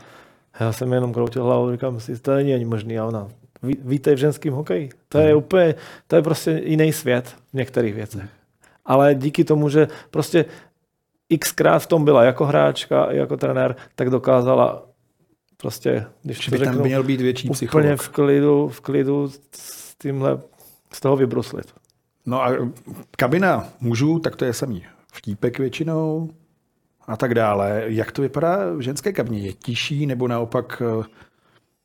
[0.60, 3.00] já jsem jenom kroutil hlavou, říkám si, to není ani možný.
[3.00, 3.28] A ona,
[3.64, 4.90] "Ví- víte v ženském hokeji.
[5.10, 5.76] To je úplně,
[6.08, 8.30] to je prostě jiný svět v některých věcech.
[8.86, 10.46] Ale díky tomu, že prostě
[11.40, 14.86] xkrát v tom byla jako hráčka, i jako trenér, tak dokázala
[15.58, 18.02] prostě, když Že to by tam řeknu, měl být větší úplně psycholog.
[18.02, 20.40] v klidu, v klidu s tímhle,
[20.94, 21.74] z toho vybruslit.
[22.26, 22.52] No a
[23.18, 24.86] kabina mužů, tak to je samý.
[25.14, 26.30] Vtípek většinou
[27.08, 27.84] a tak dále.
[27.86, 29.40] Jak to vypadá v ženské kabině?
[29.40, 31.04] Je tiší nebo naopak eh,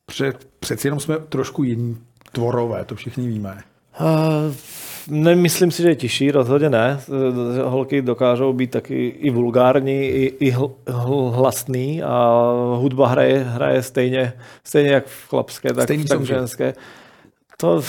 [0.05, 1.97] před, přeci jenom jsme trošku jiní
[2.31, 3.63] tvorové, to všichni víme.
[4.01, 4.55] Uh,
[5.07, 6.99] nemyslím si, že je tiší, rozhodně ne.
[6.99, 12.41] Eh, Holky dokážou být taky i vulgární, i, i hl, hl, hlasný a
[12.75, 14.33] hudba hraje, hraje stejně,
[14.63, 16.73] stejně jak v chlapské, tak, Stejný tak v ženské.
[17.57, 17.81] To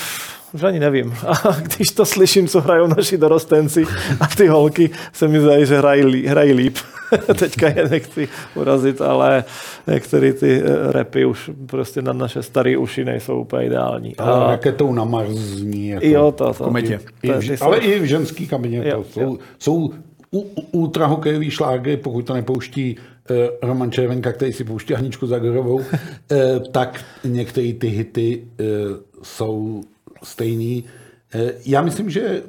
[0.54, 1.14] už ani nevím.
[1.26, 3.84] A když to slyším, co hrajou naši dorostenci
[4.20, 6.76] a ty holky, se mi zdají, že hrají, hrají líp.
[7.38, 9.44] Teďka je nechci urazit, ale
[9.86, 14.16] některé ty eh, repy už prostě na naše staré uši nejsou úplně ideální.
[14.16, 15.88] Ale A, raketou na Mars zní.
[15.88, 16.64] Jako, jo, to, to.
[16.64, 17.00] kometě.
[17.22, 19.74] i to- v, jsou- ale i v ženský kabině Jo, to jsou, jsou
[20.30, 22.96] u, u, ultrahokejový šlágry, pokud to nepouští
[23.30, 25.80] eh, Roman Červenka, který si pouští Aničku Zagorovou,
[26.32, 28.64] eh, tak některé ty hity eh,
[29.22, 29.82] jsou
[30.24, 30.84] stejný.
[31.34, 32.42] Eh, já myslím, že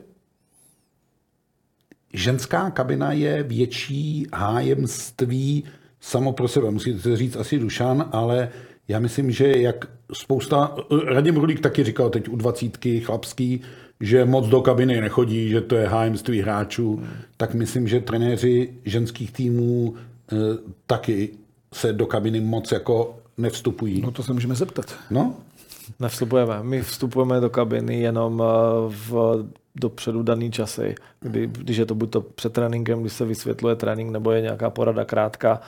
[2.13, 5.63] ženská kabina je větší hájemství
[6.01, 6.71] samo pro sebe.
[6.71, 8.49] Musíte to říct asi Dušan, ale
[8.87, 13.61] já myslím, že jak spousta, Radim Rulík taky říkal teď u dvacítky chlapský,
[13.99, 17.07] že moc do kabiny nechodí, že to je hájemství hráčů, hmm.
[17.37, 20.35] tak myslím, že trenéři ženských týmů eh,
[20.87, 21.29] taky
[21.73, 24.01] se do kabiny moc jako nevstupují.
[24.01, 24.95] No to se můžeme zeptat.
[25.09, 25.33] No,
[25.99, 26.63] Nevstupujeme.
[26.63, 28.45] My vstupujeme do kabiny jenom eh,
[28.87, 29.43] v
[29.75, 34.11] dopředu daný časy, kdy, když je to buď to před tréninkem, když se vysvětluje trénink,
[34.11, 35.61] nebo je nějaká porada krátká.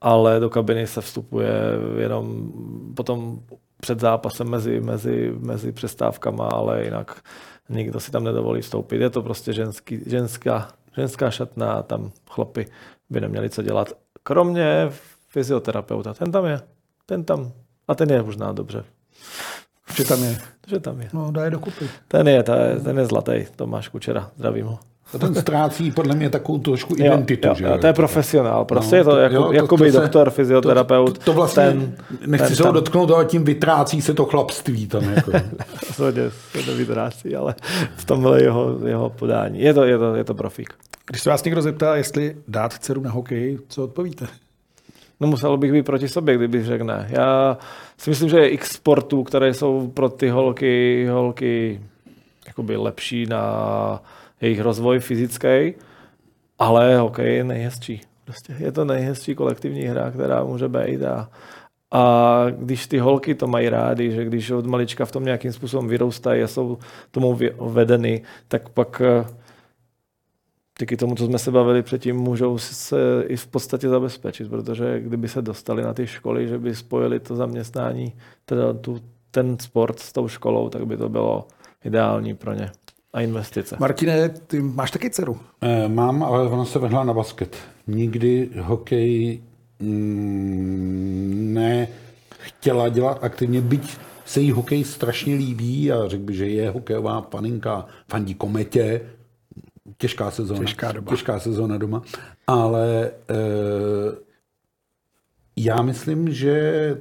[0.00, 1.52] ale do kabiny se vstupuje
[1.98, 2.52] jenom
[2.96, 3.40] potom
[3.80, 7.22] před zápasem mezi, mezi, mezi přestávkama, ale jinak
[7.68, 9.00] nikdo si tam nedovolí vstoupit.
[9.00, 12.66] Je to prostě ženský, ženská, ženská šatna a tam chlapy
[13.10, 13.92] by neměli co dělat.
[14.22, 14.90] Kromě
[15.28, 16.14] fyzioterapeuta.
[16.14, 16.60] Ten tam je.
[17.06, 17.52] Ten tam.
[17.88, 18.84] A ten je možná dobře.
[19.96, 20.38] Že tam je.
[20.66, 21.08] Že tam je.
[21.12, 21.88] No, dá je dokupy.
[22.08, 23.32] Ten je, ten je, ten je zlatý.
[23.56, 24.30] Tomáš Kučera.
[24.36, 24.78] Zdravím ho.
[25.14, 27.48] A ten ztrácí podle mě takovou trošku identitu.
[27.48, 28.64] jo, že jo, to je profesionál.
[28.64, 31.18] Prostě No, je to, to- jako, jo, to- jako to by se- doktor, fyzioterapeut.
[31.18, 31.94] To, to vlastně, ten,
[32.26, 35.02] nechci ten se ho tam- dotknout, ale tím vytrácí se to chlapství tam.
[35.14, 35.32] Jako.
[35.88, 37.54] Rozhodně se to vytrácí, ale
[37.96, 39.60] v tomhle jeho, jeho podání.
[39.60, 40.72] Je to, je to, je to profík.
[41.06, 44.26] Když se vás někdo zeptá, jestli dát dceru na hokej, co odpovíte?
[45.22, 47.06] No musel bych být proti sobě, kdybych řekl ne.
[47.10, 47.58] Já
[47.98, 51.80] si myslím, že je x sportů, které jsou pro ty holky, holky
[52.46, 54.02] jakoby lepší na
[54.40, 55.74] jejich rozvoj fyzický,
[56.58, 58.00] ale hokej je nejhezčí.
[58.24, 61.28] Prostě je to nejhezčí kolektivní hra, která může být a,
[61.90, 65.88] a když ty holky to mají rády, že když od malička v tom nějakým způsobem
[65.88, 66.78] vyrůstají a jsou
[67.10, 69.02] tomu vedeny, tak pak
[70.80, 75.28] díky tomu, co jsme se bavili předtím, můžou se i v podstatě zabezpečit, protože kdyby
[75.28, 78.12] se dostali na ty školy, že by spojili to zaměstnání,
[78.44, 79.00] teda tu,
[79.30, 81.46] ten sport s tou školou, tak by to bylo
[81.84, 82.70] ideální pro ně.
[83.12, 83.76] A investice.
[83.80, 85.38] Martine, ty máš taky dceru.
[85.60, 87.56] Eh, Mám, ale ona se vrhla na basket.
[87.86, 89.42] Nikdy hokej
[89.80, 91.88] mm, ne
[92.38, 97.20] chtěla dělat aktivně, byť se jí hokej strašně líbí a řekl by, že je hokejová
[97.20, 99.00] paninka, fandí kometě,
[99.96, 100.60] těžká sezóna.
[100.60, 101.10] Těžká doba.
[101.10, 102.02] Těžká sezóna doma.
[102.46, 103.12] Ale e,
[105.56, 106.96] já myslím, že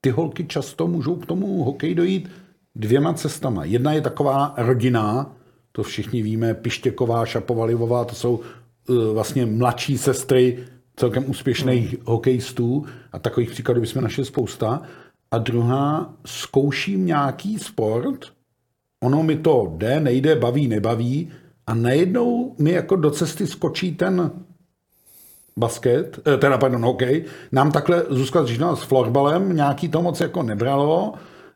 [0.00, 2.30] ty holky často můžou k tomu hokeji dojít
[2.74, 3.64] dvěma cestama.
[3.64, 5.36] Jedna je taková rodinná,
[5.72, 8.40] to všichni víme, Pištěková, Šapovalivová, to jsou
[8.88, 10.64] uh, vlastně mladší sestry
[10.96, 12.02] celkem úspěšných hmm.
[12.04, 14.82] hokejistů a takových příkladů bychom našli spousta.
[15.30, 18.32] A druhá, zkouším nějaký sport,
[19.00, 21.30] ono mi to jde, nejde, baví, nebaví
[21.66, 24.30] a najednou mi jako do cesty skočí ten
[25.56, 27.24] basket, eh, teda pardon, hokej.
[27.52, 31.14] Nám takhle Zuzka začínala s florbalem, nějaký to moc jako nebralo.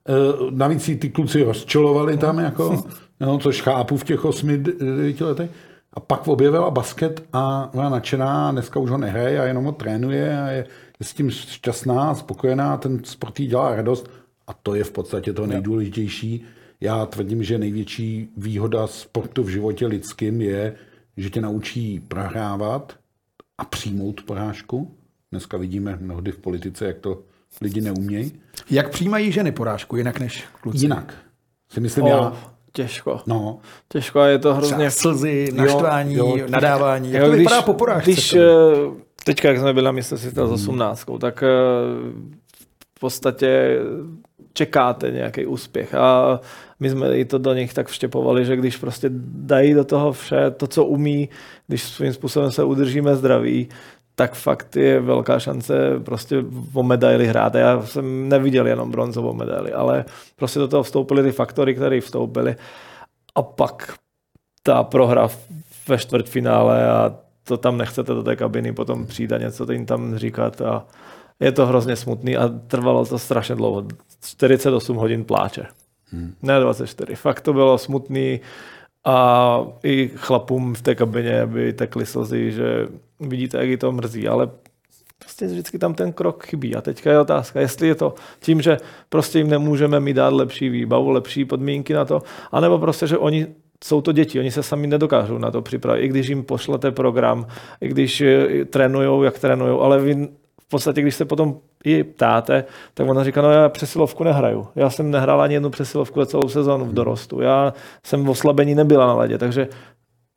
[0.08, 0.12] Eh,
[0.50, 2.84] Navíc si ty kluci rozčilovali tam, jako,
[3.20, 5.50] no, což chápu v těch 8-9 letech.
[5.94, 10.40] A pak objevila basket a byla nadšená, dneska už ho nehraje a jenom ho trénuje
[10.42, 10.66] a je,
[11.00, 14.10] je s tím šťastná, spokojená, ten sport dělá radost
[14.46, 16.44] a to je v podstatě to nejdůležitější.
[16.82, 20.74] Já tvrdím, že největší výhoda sportu v životě lidským je,
[21.16, 22.96] že tě naučí prohrávat,
[23.58, 24.96] a přijmout porážku.
[25.30, 27.22] Dneska vidíme mnohdy v politice, jak to
[27.60, 28.32] lidi neumějí.
[28.70, 30.78] Jak přijímají ženy porážku, jinak než kluci?
[30.78, 31.14] Jinak.
[31.72, 32.36] Si myslím O, já,
[32.72, 33.20] těžko.
[33.26, 33.58] no,
[33.88, 34.76] Těžko a je to hrozně...
[34.76, 37.12] Třeba slzy, naštvání, jo, nadávání.
[37.12, 38.12] Jak Jo, to když, vypadá po porážce?
[38.12, 38.40] Když, eh,
[39.24, 41.46] teďka, jak jsme byli na mistrovství s 18, tak eh,
[42.96, 43.78] v podstatě
[44.52, 45.94] čekáte nějaký úspěch.
[45.94, 46.40] A
[46.80, 50.50] my jsme i to do nich tak vštěpovali, že když prostě dají do toho vše,
[50.50, 51.28] to, co umí,
[51.66, 53.68] když svým způsobem se udržíme zdraví,
[54.14, 56.44] tak fakt je velká šance prostě
[56.74, 57.54] o medaili hrát.
[57.54, 60.04] Já jsem neviděl jenom bronzovou medaili, ale
[60.36, 62.56] prostě do toho vstoupily ty faktory, které vstoupily.
[63.34, 63.94] A pak
[64.62, 65.28] ta prohra
[65.88, 70.16] ve čtvrtfinále a to tam nechcete do té kabiny potom přijít a něco jim tam
[70.16, 70.86] říkat a
[71.40, 73.86] je to hrozně smutný a trvalo to strašně dlouho.
[74.24, 75.66] 48 hodin pláče.
[76.12, 76.34] Hmm.
[76.42, 77.14] Ne 24.
[77.14, 78.40] Fakt to bylo smutný
[79.04, 82.88] a i chlapům v té kabině by tekly slzy, že
[83.20, 84.50] vidíte, jak jí to mrzí, ale
[85.18, 86.76] prostě vždycky tam ten krok chybí.
[86.76, 88.76] A teďka je otázka, jestli je to tím, že
[89.08, 93.46] prostě jim nemůžeme mi dát lepší výbavu, lepší podmínky na to, anebo prostě, že oni
[93.84, 97.46] jsou to děti, oni se sami nedokážou na to připravit, i když jim pošlete program,
[97.80, 98.22] i když
[98.70, 100.28] trénujou, jak trénujou, ale vy
[100.72, 102.64] podstatě, když se potom ji ptáte,
[102.94, 104.66] tak ona říká, no já přesilovku nehraju.
[104.76, 107.40] Já jsem nehrál ani jednu přesilovku za celou sezónu v dorostu.
[107.40, 107.74] Já
[108.06, 109.68] jsem v oslabení nebyla na ledě, takže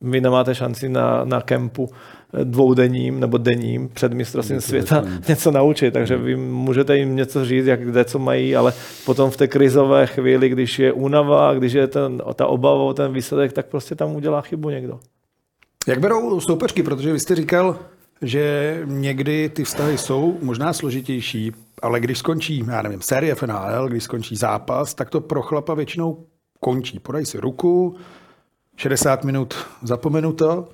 [0.01, 1.89] vy nemáte šanci na, na kempu
[2.33, 7.65] eh, dvoudenním nebo denním před mistrovstvím světa něco naučit, takže vy můžete jim něco říct,
[7.65, 8.73] jak kde co mají, ale
[9.05, 13.13] potom v té krizové chvíli, když je únava, když je ten, ta obava o ten
[13.13, 14.99] výsledek, tak prostě tam udělá chybu někdo.
[15.87, 17.79] Jak berou soupeřky, protože vy jste říkal,
[18.21, 21.51] že někdy ty vztahy jsou možná složitější,
[21.81, 26.25] ale když skončí, já nevím, série FNL, když skončí zápas, tak to pro chlapa většinou
[26.59, 26.99] končí.
[26.99, 27.95] Podají si ruku,
[28.75, 30.67] 60 minut zapomenuto.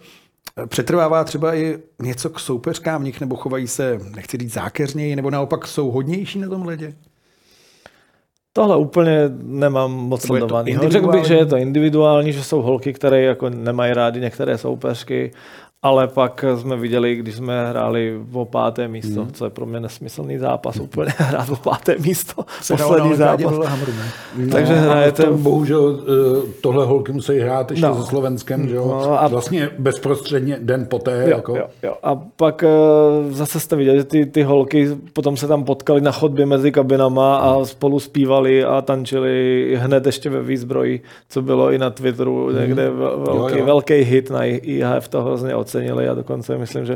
[0.67, 5.29] Přetrvává třeba i něco k soupeřkám v nich, nebo chovají se, nechci říct zákeřněji, nebo
[5.29, 6.93] naopak jsou hodnější na tom ledě?
[8.53, 10.77] Tohle úplně nemám moc sledovaný.
[10.87, 15.31] Řekl bych, že je to individuální, že jsou holky, které jako nemají rádi některé soupeřky
[15.83, 19.31] ale pak jsme viděli, když jsme hráli o páté místo, hmm.
[19.31, 23.53] co je pro mě nesmyslný zápas, úplně hrát o páté místo, Se poslední zápas.
[23.57, 23.65] No,
[24.51, 25.23] Takže hrajete...
[25.23, 27.95] to, bohužel eh, tohle holky musí hrát ještě No.
[27.95, 28.85] se Slovenskem, že jo?
[28.87, 31.21] No a- Vlastně bezprostředně den poté.
[31.23, 31.93] Jo, jako, jo, jo.
[32.03, 32.67] A pak eh,
[33.29, 37.37] zase jste viděli, že ty, ty holky potom se tam potkali na chodbě mezi kabinama
[37.37, 42.89] a spolu zpívali a tančili hned ještě ve výzbroji, co bylo i na Twitteru, někde
[42.89, 43.65] vel- velký, Jo, jo.
[43.65, 46.93] velký hit na IHF to hrozně ocenili a dokonce myslím, že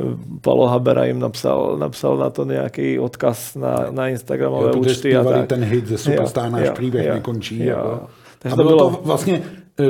[0.00, 0.04] eh,
[0.40, 5.24] Palo Habera jim napsal, napsal na to nějaký odkaz na, na Instagramové Jo, účty a
[5.24, 5.46] tak.
[5.46, 7.58] ten hit ze Superstar, náš jo, příběh jo, nekončí.
[7.64, 7.68] jo.
[7.68, 8.00] Jako.
[8.38, 9.42] Takže a to bylo bylo- to vlastně
[9.80, 9.84] eh,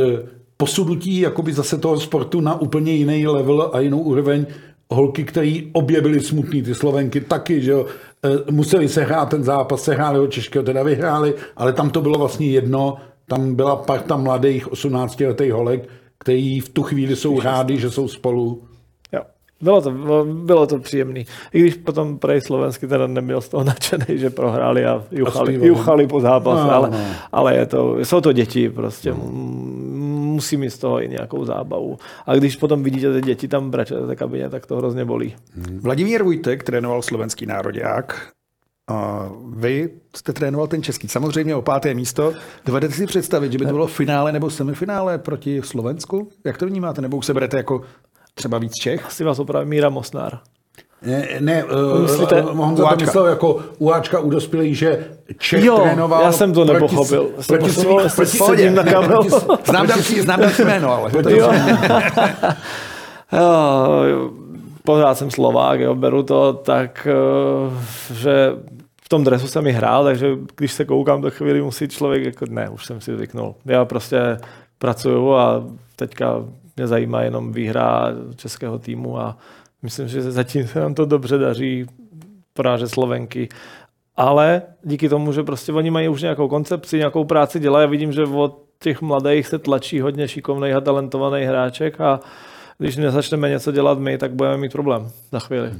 [0.56, 4.46] posudutí jakoby zase toho sportu na úplně jiný level a jinou úroveň.
[4.92, 7.86] Holky, které obě byly smutný, ty Slovenky taky, že jo,
[8.24, 12.00] eh, museli se hrát ten zápas, se hráli ho Češkého, teda vyhráli, ale tam to
[12.00, 12.96] bylo vlastně jedno,
[13.28, 15.88] tam byla parta mladých 18-letých holek,
[16.24, 18.62] který v tu chvíli jsou rádi, že jsou spolu.
[19.12, 19.20] Jo.
[19.60, 19.90] Bylo to,
[20.24, 21.26] bylo to příjemný.
[21.52, 25.68] I když potom prej slovensky teda nebyl z toho nadšený, že prohráli a juchali, zpívali.
[25.68, 26.98] juchali po zápase, No, ale, no.
[27.32, 29.12] ale je to, jsou to děti prostě.
[29.12, 29.70] Mm,
[30.30, 31.98] Musí mít z toho i nějakou zábavu.
[32.26, 35.34] A když potom vidíte ty děti tam brečet v té kabině, tak to hrozně bolí.
[35.80, 38.28] Vladimír Vujtek trénoval slovenský nároďák.
[38.90, 41.08] A vy jste trénoval ten český.
[41.08, 42.32] Samozřejmě o páté místo.
[42.66, 46.28] Dovedete si představit, že by to bylo finále nebo semifinále proti Slovensku?
[46.44, 47.00] Jak to vnímáte?
[47.02, 47.80] Nebo už se berete jako
[48.34, 49.06] třeba víc Čech?
[49.06, 50.38] Asi vás opravdu Míra Mosnár.
[51.06, 53.04] Ne, ne uh, Myslíte Honza to Uáčka?
[53.04, 55.04] myslel jako Uáčka u dospělých, že
[55.38, 57.30] Čech Jo, trénoval já jsem to proti- nepochopil.
[57.46, 59.12] Proti, posunul, svým- se proti, sedím na kameru.
[59.28, 59.30] proti,
[59.70, 61.52] Znám další, znám další jméno, ale to Jo.
[64.10, 64.30] Jo,
[64.84, 68.52] pořád jsem Slovák, jo, beru to tak, eh, že
[69.10, 72.68] tom dresu jsem i hrál, takže když se koukám do chvíli, musí člověk, jako ne,
[72.68, 73.54] už jsem si zvyknul.
[73.64, 74.38] Já prostě
[74.78, 75.64] pracuju a
[75.96, 76.44] teďka
[76.76, 79.36] mě zajímá jenom výhra českého týmu a
[79.82, 81.86] myslím, že zatím se nám to dobře daří
[82.52, 83.48] porážet Slovenky.
[84.16, 88.24] Ale díky tomu, že prostě oni mají už nějakou koncepci, nějakou práci dělají, vidím, že
[88.24, 92.20] od těch mladých se tlačí hodně šikovných a talentovaných hráček a
[92.78, 95.70] když nezačneme něco dělat my, tak budeme mít problém za chvíli.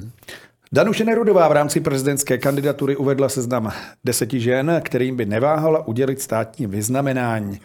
[0.75, 3.73] Danuše Nerudová v rámci prezidentské kandidatury uvedla seznam
[4.05, 7.61] deseti žen, kterým by neváhala udělit státní vyznamenání.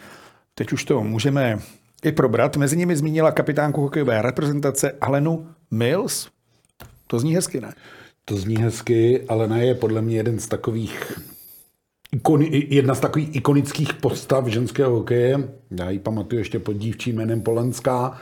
[0.54, 1.58] Teď už to můžeme
[2.04, 2.56] i probrat.
[2.56, 6.28] Mezi nimi zmínila kapitánku hokejové reprezentace Alenu Mills.
[7.06, 7.74] To zní hezky, ne?
[8.24, 11.20] To zní hezky, ale ne je podle mě jeden z takových
[12.12, 15.48] ikony, jedna z takových ikonických postav ženského hokeje.
[15.78, 18.20] Já ji pamatuju ještě pod dívčím jménem Polenská.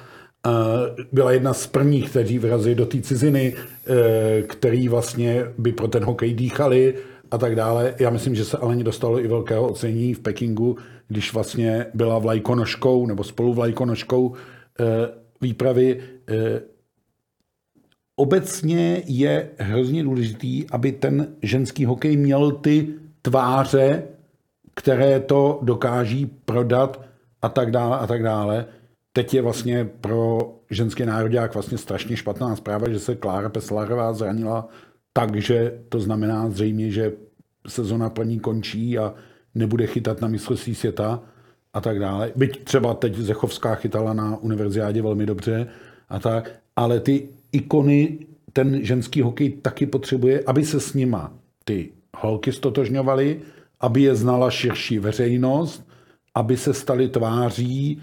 [1.13, 3.55] Byla jedna z prvních, kteří vrazili do té ciziny,
[3.87, 6.95] eh, který vlastně by pro ten hokej dýchali
[7.31, 7.95] a tak dále.
[7.99, 10.77] Já myslím, že se Aleně dostalo i velkého ocenění v Pekingu,
[11.09, 14.35] když vlastně byla vlajkonožkou nebo spolu vlajkonožkou
[14.81, 14.85] eh,
[15.41, 16.61] výpravy eh,
[18.17, 22.89] obecně je hrozně důležitý, aby ten ženský hokej měl ty
[23.23, 24.03] tváře,
[24.75, 27.01] které to dokáží prodat
[27.43, 28.67] a tak dále a tak dále.
[29.17, 30.39] Teď je vlastně pro
[30.71, 34.69] ženský národák vlastně strašně špatná zpráva, že se Klára Peslarová zranila,
[35.13, 37.13] takže to znamená zřejmě, že
[37.69, 39.15] sezona pro ní končí a
[39.55, 41.23] nebude chytat na mistrovství světa
[41.75, 42.33] a tak dále.
[42.37, 45.67] Byť třeba teď Zechovská chytala na univerziádě velmi dobře
[46.09, 48.19] a tak, ale ty ikony
[48.53, 51.35] ten ženský hokej taky potřebuje, aby se s nima
[51.65, 53.41] ty holky stotožňovaly,
[53.81, 55.89] aby je znala širší veřejnost,
[56.35, 58.03] aby se staly tváří.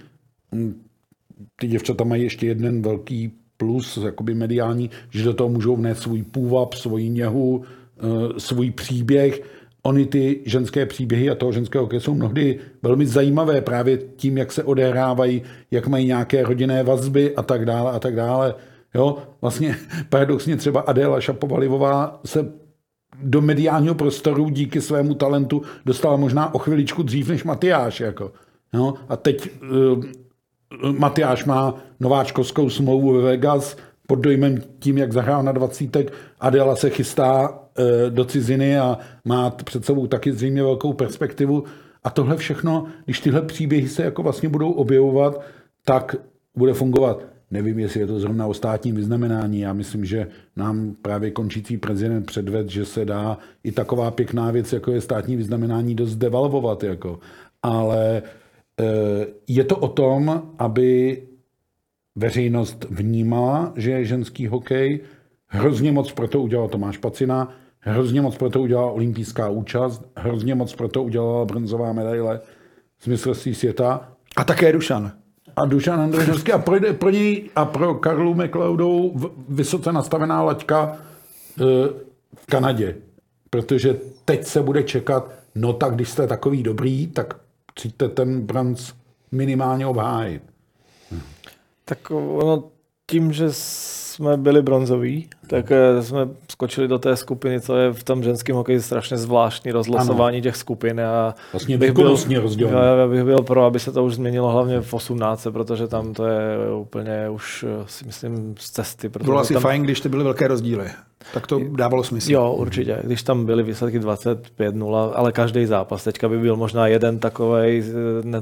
[1.59, 6.23] Ty děvčata mají ještě jeden velký plus, jakoby mediální, že do toho můžou vnést svůj
[6.23, 9.41] půvab, svoji něhu, eh, svůj příběh.
[9.83, 14.51] Ony ty ženské příběhy a toho ženského hokeje jsou mnohdy velmi zajímavé právě tím, jak
[14.51, 15.41] se odehrávají,
[15.71, 18.55] jak mají nějaké rodinné vazby a tak dále a tak dále.
[18.95, 19.75] Jo, vlastně
[20.09, 22.51] paradoxně třeba Adéla Šapovalivová se
[23.23, 27.99] do mediálního prostoru díky svému talentu dostala možná o chviličku dřív než Matyáš.
[27.99, 28.31] Jako.
[28.73, 30.03] No, a teď uh,
[30.97, 33.77] Matyáš má nováčkovskou smlouvu ve Vegas
[34.07, 36.13] pod dojmem tím, jak zahrál na dvacítek.
[36.39, 37.55] Adela se chystá uh,
[38.09, 41.63] do ciziny a má před sebou taky zřejmě velkou perspektivu.
[42.03, 45.41] A tohle všechno, když tyhle příběhy se jako vlastně budou objevovat,
[45.85, 46.15] tak
[46.57, 47.25] bude fungovat.
[47.51, 49.59] Nevím, jestli je to zrovna o státním vyznamenání.
[49.59, 54.73] Já myslím, že nám právě končící prezident předved, že se dá i taková pěkná věc,
[54.73, 56.83] jako je státní vyznamenání, dost devalvovat.
[56.83, 57.19] Jako.
[57.63, 58.40] Ale eh,
[59.47, 61.21] je to o tom, aby
[62.15, 64.99] veřejnost vnímala, že je ženský hokej.
[65.47, 70.55] Hrozně moc pro to udělal Tomáš Pacina, hrozně moc pro to udělala olympijská účast, hrozně
[70.55, 72.41] moc pro to udělala bronzová medaile
[72.99, 74.11] z mistrovství světa.
[74.35, 75.11] A také Dušan.
[75.55, 79.13] A Dušan Andržovský a pro, pro něj a pro Karlu McLeodou
[79.49, 81.63] vysoce nastavená laťka e,
[82.35, 82.95] v Kanadě.
[83.49, 83.95] Protože
[84.25, 87.33] teď se bude čekat, no tak když jste takový dobrý, tak
[87.73, 88.93] přijďte ten branc
[89.31, 90.43] minimálně obhájit.
[91.85, 92.63] Tak ono
[93.11, 98.03] tím, že jsme byli bronzoví, tak eh, jsme skočili do té skupiny, co je v
[98.03, 100.43] tom ženském hokeji strašně zvláštní rozlosování ano.
[100.43, 101.01] těch skupin.
[101.01, 102.17] A vlastně bych byl,
[102.57, 106.13] já, já bych byl pro, aby se to už změnilo hlavně v 18, protože tam
[106.13, 109.09] to je úplně už eh, si myslím z cesty.
[109.09, 109.61] Bylo asi tam...
[109.61, 110.89] fajn, když to byly velké rozdíly.
[111.33, 112.31] Tak to dávalo smysl.
[112.31, 112.99] Jo, určitě.
[113.03, 116.03] Když tam byly výsledky 25-0, ale každý zápas.
[116.03, 118.41] Teďka by byl možná jeden takový, eh,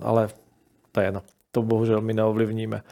[0.00, 0.28] ale
[0.92, 1.22] to je jedno.
[1.50, 2.82] To bohužel my neovlivníme.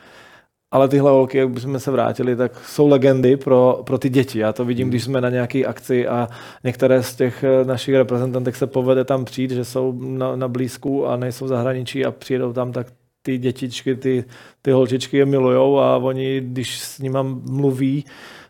[0.70, 4.38] Ale tyhle holky, jak bychom se vrátili, tak jsou legendy pro, pro ty děti.
[4.38, 6.28] Já to vidím, když jsme na nějaké akci a
[6.64, 11.06] některé z těch eh, našich reprezentantek se povede tam přijít, že jsou na, na blízku
[11.06, 12.86] a nejsou v zahraničí a přijedou tam, tak
[13.22, 14.24] ty dětičky, ty,
[14.62, 17.18] ty holčičky je milujou a oni, když s nimi
[17.50, 18.04] mluví,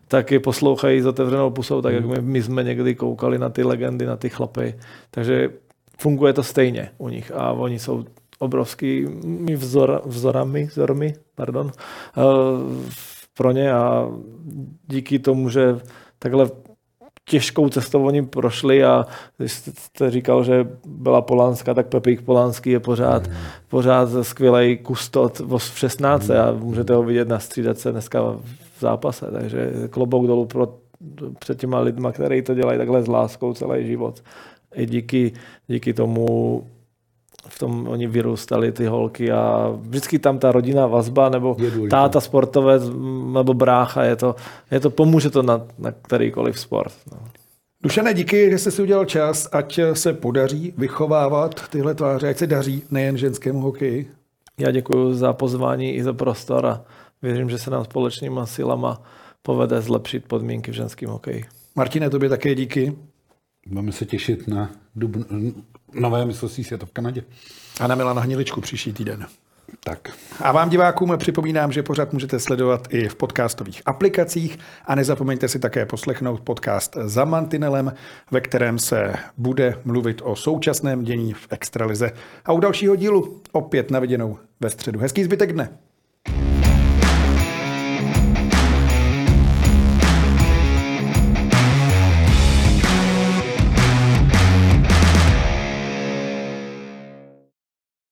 [0.07, 3.63] tak je poslouchají s otevřenou pusou, tak jak my, my jsme někdy koukali na ty
[3.63, 4.75] legendy, na ty chlapy.
[5.11, 5.49] Takže
[5.99, 8.05] funguje to stejně u nich a oni jsou
[8.39, 11.71] obrovskými vzor, vzorami, vzormi pardon,
[12.17, 12.21] eh,
[13.37, 14.09] pro ně a
[14.87, 15.79] díky tomu, že
[16.19, 16.49] takhle
[17.29, 19.05] těžkou cestou oni prošli a
[19.37, 23.33] když jste říkal, že byla Polánska, tak Pepík Polánský je pořád, mm.
[23.67, 26.35] pořád skvělý kustot v 16 mm.
[26.35, 28.21] a můžete ho vidět na střídace dneska
[28.77, 30.67] v zápase, takže klobouk dolů pro,
[31.39, 34.23] před těma lidma, kteří to dělají takhle s láskou celý život.
[34.75, 35.31] I díky,
[35.67, 36.63] díky tomu
[37.49, 41.57] v tom oni vyrůstali ty holky a vždycky tam ta rodinná vazba nebo
[41.89, 42.83] táta sportovec
[43.33, 44.35] nebo brácha, je to,
[44.71, 46.93] je to pomůže to na, na kterýkoliv sport.
[47.11, 47.17] No.
[47.83, 52.47] Dušane, díky, že jste si udělal čas, ať se podaří vychovávat tyhle tváře, ať se
[52.47, 54.11] daří nejen ženskému hokeji.
[54.59, 56.81] Já děkuji za pozvání i za prostor a
[57.21, 59.01] věřím, že se nám společnýma silama
[59.41, 61.45] povede zlepšit podmínky v ženském hokeji.
[61.75, 62.97] Martine, tobě také díky.
[63.67, 65.15] Budeme se těšit na dub,
[65.93, 67.23] nové mistrovství světa v Kanadě.
[67.79, 69.25] A na Milana Hniličku příští týden.
[69.83, 70.09] Tak.
[70.39, 75.59] A vám divákům připomínám, že pořád můžete sledovat i v podcastových aplikacích a nezapomeňte si
[75.59, 77.93] také poslechnout podcast za Mantinelem,
[78.31, 82.11] ve kterém se bude mluvit o současném dění v Extralize.
[82.45, 84.99] A u dalšího dílu opět na viděnou ve středu.
[84.99, 85.77] Hezký zbytek dne.